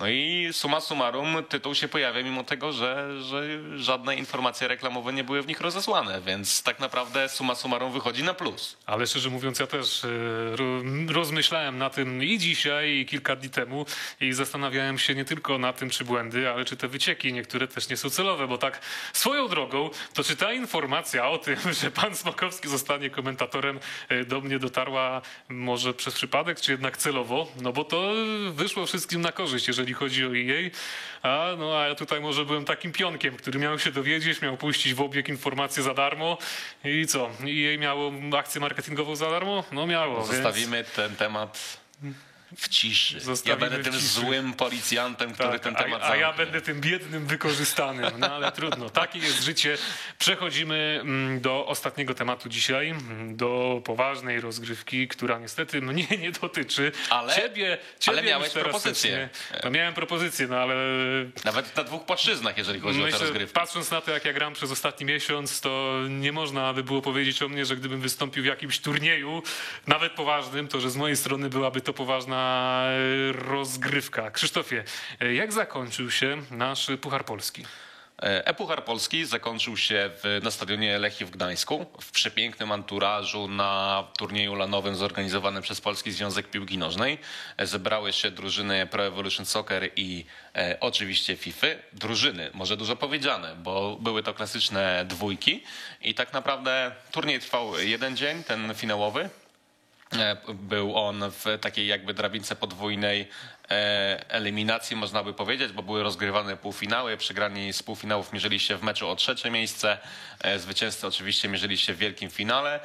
[0.00, 3.42] No i summa summarum tytuł się pojawia mimo tego, że, że
[3.76, 8.34] żadne informacje reklamowe nie były w nich rozesłane, więc tak naprawdę summa summarum wychodzi na
[8.34, 8.76] plus.
[8.86, 10.08] Ale szczerze mówiąc, ja też e,
[10.56, 13.86] ro- rozmyślałem na tym i dzisiaj, i kilka dni temu
[14.20, 17.88] i zastanawiałem się nie tylko na tym, czy błędy, ale czy te wycieki niektóre też
[17.88, 18.80] nie są celowe, bo tak
[19.12, 24.40] swoją drogą, to czy ta informacja o tym, że pan Smokowski zostanie komentatorem e, do
[24.40, 28.12] mnie dotarła może przez przypadek, czy jednak celowo, no bo to
[28.50, 30.70] wyszło wszystkim na korzyść, jeżeli chodzi o EA,
[31.22, 34.94] a, no, a ja tutaj może byłem takim pionkiem, który miał się dowiedzieć, miał puścić
[34.94, 36.38] w obieg informacje za darmo.
[36.84, 39.64] I co, EA miało akcję marketingową za darmo?
[39.72, 40.28] No miało, więc...
[40.28, 41.80] Zostawimy ten temat
[42.56, 43.14] w ciszy.
[43.14, 46.44] Ja Zostawimy będę w tym złym policjantem, który Tak, ten a, temat a ja zamknie.
[46.44, 48.10] będę tym biednym, wykorzystanym.
[48.18, 48.90] No ale trudno.
[48.90, 49.78] Takie jest życie.
[50.18, 56.92] Przechodzimy mm, do ostatniego tematu dzisiaj, mm, do poważnej rozgrywki, która niestety mnie nie dotyczy.
[57.10, 59.28] Ale- ciebie, ciebie ale miałeś propozycję.
[59.64, 60.74] No miałem propozycję, no ale
[61.44, 63.60] Nawet na dwóch płaszczyznach, jeżeli chodzi o tę Myślę, rozgrywkę.
[63.60, 67.42] patrząc na to, jak ja gram przez ostatni miesiąc, to nie można by było powiedzieć
[67.42, 69.42] o mnie, że gdybym wystąpił w jakimś turnieju,
[69.86, 72.39] nawet poważnym, to że z mojej strony byłaby to poważna
[73.32, 74.30] rozgrywka.
[74.30, 74.84] Krzysztofie,
[75.34, 77.64] jak zakończył się nasz Puchar Polski?
[78.22, 84.04] E, E-Puchar Polski zakończył się w, na stadionie Lechii w Gdańsku w przepięknym anturażu na
[84.18, 87.18] turnieju lanowym zorganizowanym przez Polski Związek Piłki Nożnej.
[87.56, 90.24] E, Zebrały się drużyny Pro Evolution Soccer i
[90.54, 91.66] e, oczywiście FIFA.
[91.92, 95.62] Drużyny, może dużo powiedziane, bo były to klasyczne dwójki
[96.02, 99.30] i tak naprawdę turniej trwał jeden dzień, ten finałowy.
[100.18, 103.28] E, Był on w takiej jakby drabince podwójnej
[103.70, 107.16] e, eliminacji, można by powiedzieć, bo były rozgrywane półfinały.
[107.16, 109.98] Przegrani z półfinałów mierzyli się w meczu o trzecie miejsce.
[110.40, 112.80] E, Zwycięzcy oczywiście mierzyli się w wielkim finale.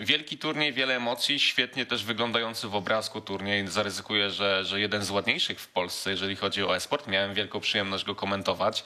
[0.00, 3.68] Wielki turniej, wiele emocji, świetnie też wyglądający w obrazku turniej.
[3.68, 7.06] Zaryzykuję, że, że jeden z ładniejszych w Polsce, jeżeli chodzi o e-sport.
[7.06, 8.84] Miałem wielką przyjemność go komentować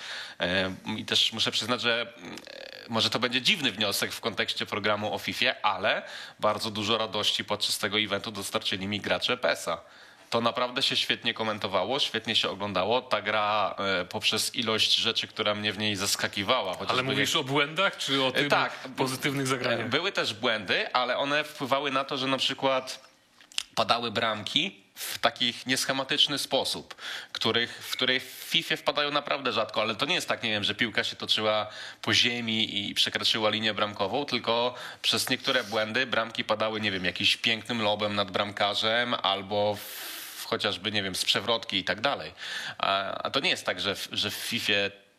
[0.97, 2.13] i też muszę przyznać, że
[2.89, 6.03] może to będzie dziwny wniosek w kontekście programu o FIFA, ale
[6.41, 9.81] bardzo dużo radości podczas tego eventu dostarczyli mi gracze PESA.
[10.31, 13.03] To naprawdę się świetnie komentowało, świetnie się oglądało.
[13.03, 16.77] Ta gra e, poprzez ilość rzeczy, która mnie w niej zaskakiwała.
[16.89, 18.73] Ale mówisz o błędach, czy o tym tak.
[18.97, 19.89] pozytywnych zagraniach?
[19.89, 23.09] Były też błędy, ale one wpływały na to, że na przykład
[23.75, 26.95] padały bramki w takich nieschematyczny sposób,
[27.33, 30.65] których, w których w FIFA wpadają naprawdę rzadko, ale to nie jest tak, nie wiem,
[30.65, 31.67] że piłka się toczyła
[32.03, 37.37] po ziemi i przekroczyła linię bramkową, tylko przez niektóre błędy bramki padały, nie wiem, jakimś
[37.37, 39.79] pięknym lobem nad bramkarzem albo
[40.45, 42.33] chociażby, nie wiem, z przewrotki i tak dalej.
[42.79, 44.73] A, a to nie jest tak, że w, że w FIFA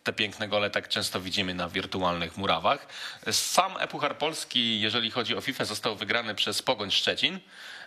[0.04, 2.88] te piękne gole tak często widzimy na wirtualnych murawach.
[3.32, 7.40] Sam Epuchar Polski, jeżeli chodzi o FIFA, został wygrany przez Pogoń Szczecin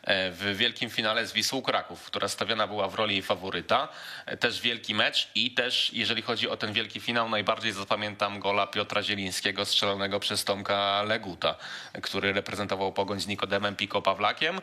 [0.06, 3.88] w wielkim finale z Wisłą Kraków, która stawiana była w roli faworyta.
[4.26, 8.66] E, Też wielki mecz i też, jeżeli chodzi o ten wielki finał, najbardziej zapamiętam gola
[8.66, 11.54] Piotra Zielińskiego strzelonego przez Tomka Leguta,
[12.02, 14.60] który reprezentował Pogoń z Nikodemem Piko Pawlakiem.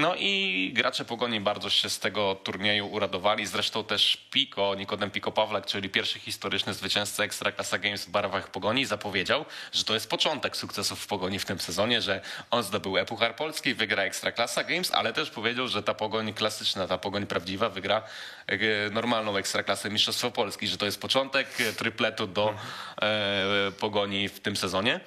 [0.00, 3.46] No i gracze Pogoni bardzo się z tego turnieju uradowali.
[3.46, 8.84] Zresztą też Piko, Nikodem Piko Pawlak, czyli pierwszy historyczny zwycięzca Ekstraklasa Games w barwach Pogoni,
[8.84, 12.20] zapowiedział, że to jest początek sukcesów w Pogoni w tym sezonie, że
[12.50, 16.98] on zdobył Epuchar Polski, wygra Ekstraklasa Games, ale też powiedział, że ta Pogoń klasyczna, ta
[16.98, 18.02] Pogoń prawdziwa wygra
[18.46, 22.54] e, normalną Ekstraklasę Mistrzostwo Polski, że to jest początek e, trypletu do
[23.02, 25.00] e, Pogoni w tym sezonie.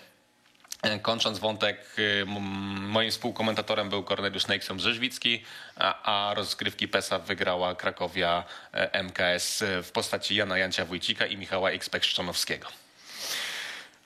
[1.01, 1.95] Kończąc wątek,
[2.80, 5.43] moim współkomentatorem był Korneliusz Neksią-Brzeźwicki,
[5.76, 8.43] a, a rozgrywki PESA wygrała Krakowia
[8.93, 12.66] MKS w postaci Jana Jancia Wójcika i Michała Xpek-Szczonowskiego.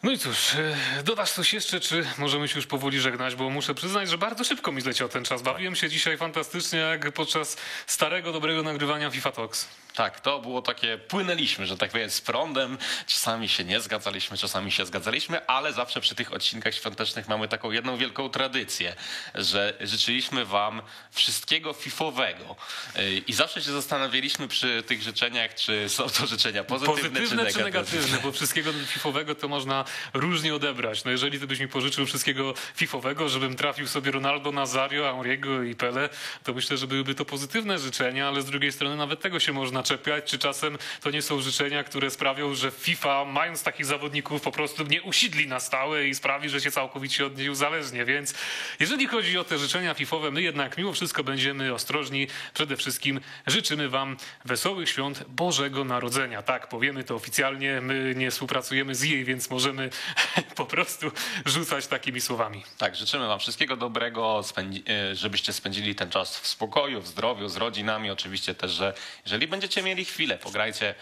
[0.03, 3.75] No i cóż, e, dodasz coś jeszcze, czy możemy się już powoli żegnać, bo muszę
[3.75, 5.41] przyznać, że bardzo szybko mi zleciał ten czas.
[5.41, 9.67] Bawiłem się dzisiaj fantastycznie, jak podczas starego, dobrego nagrywania FIFA Talks.
[9.95, 12.77] Tak, to było takie, płynęliśmy, że tak powiem, z prądem.
[13.07, 17.71] Czasami się nie zgadzaliśmy, czasami się zgadzaliśmy, ale zawsze przy tych odcinkach świątecznych mamy taką
[17.71, 18.95] jedną wielką tradycję,
[19.35, 20.81] że życzyliśmy wam
[21.11, 22.55] wszystkiego fifowego.
[22.95, 27.53] Yy, I zawsze się zastanawialiśmy przy tych życzeniach, czy są to życzenia pozytywne, Pozytywne czy
[27.53, 31.03] czy negatywne, bo wszystkiego fifowego to można różnie odebrać.
[31.03, 35.75] No jeżeli ty byś mi pożyczył wszystkiego fifowego, żebym trafił sobie Ronaldo, Nazario, Auriego i
[35.75, 36.09] Pele,
[36.43, 39.82] to myślę, że byłyby to pozytywne życzenia, ale z drugiej strony nawet tego się można
[39.83, 44.51] czepiać, czy czasem to nie są życzenia, które sprawią, że FIFA, mając takich zawodników, po
[44.51, 48.05] prostu nie usidli na stałe i sprawi, że się całkowicie od niej uzależnie.
[48.05, 48.33] Więc
[48.79, 52.27] jeżeli chodzi o te życzenia fifowe, my jednak mimo wszystko będziemy ostrożni.
[52.53, 56.41] Przede wszystkim życzymy wam wesołych świąt Bożego Narodzenia.
[56.41, 57.81] Tak, powiemy to oficjalnie.
[57.81, 59.89] My nie współpracujemy z jej, więc możemy
[60.55, 61.11] po prostu
[61.45, 62.63] rzucać takimi słowami.
[62.77, 64.41] Tak, życzymy Wam wszystkiego dobrego,
[64.87, 68.11] e, żebyście spędzili ten czas w spokoju, w zdrowiu, z rodzinami.
[68.11, 68.93] Oczywiście też, że
[69.25, 70.95] jeżeli będziecie mieli chwilę, pograjcie,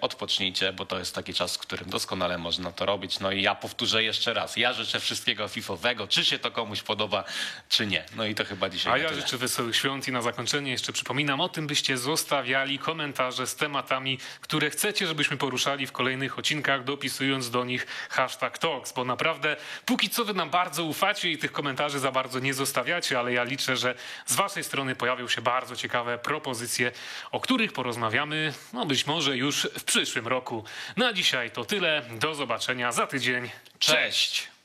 [0.00, 3.20] odpocznijcie, bo to jest taki czas, w którym doskonale można to robić.
[3.20, 7.24] No i ja powtórzę jeszcze raz, ja życzę wszystkiego fifowego, czy się to komuś podoba,
[7.68, 8.04] czy nie.
[8.16, 9.20] No i to chyba dzisiaj A ja tyle.
[9.20, 14.18] życzę wesołych świąt i na zakończenie jeszcze przypominam o tym, byście zostawiali komentarze z tematami,
[14.40, 20.10] które chcecie, żebyśmy poruszali w kolejnych odcinkach, dopisując do nich hashtag Talks, bo naprawdę póki
[20.10, 23.76] co wy nam bardzo ufacie i tych komentarzy za bardzo nie zostawiacie, ale ja liczę,
[23.76, 23.94] że
[24.26, 26.92] z waszej strony pojawią się bardzo ciekawe propozycje,
[27.30, 30.64] o których porozmawiamy, no być może już w przyszłym roku.
[30.96, 33.50] Na dzisiaj to tyle, do zobaczenia za tydzień.
[33.78, 34.55] Cześć!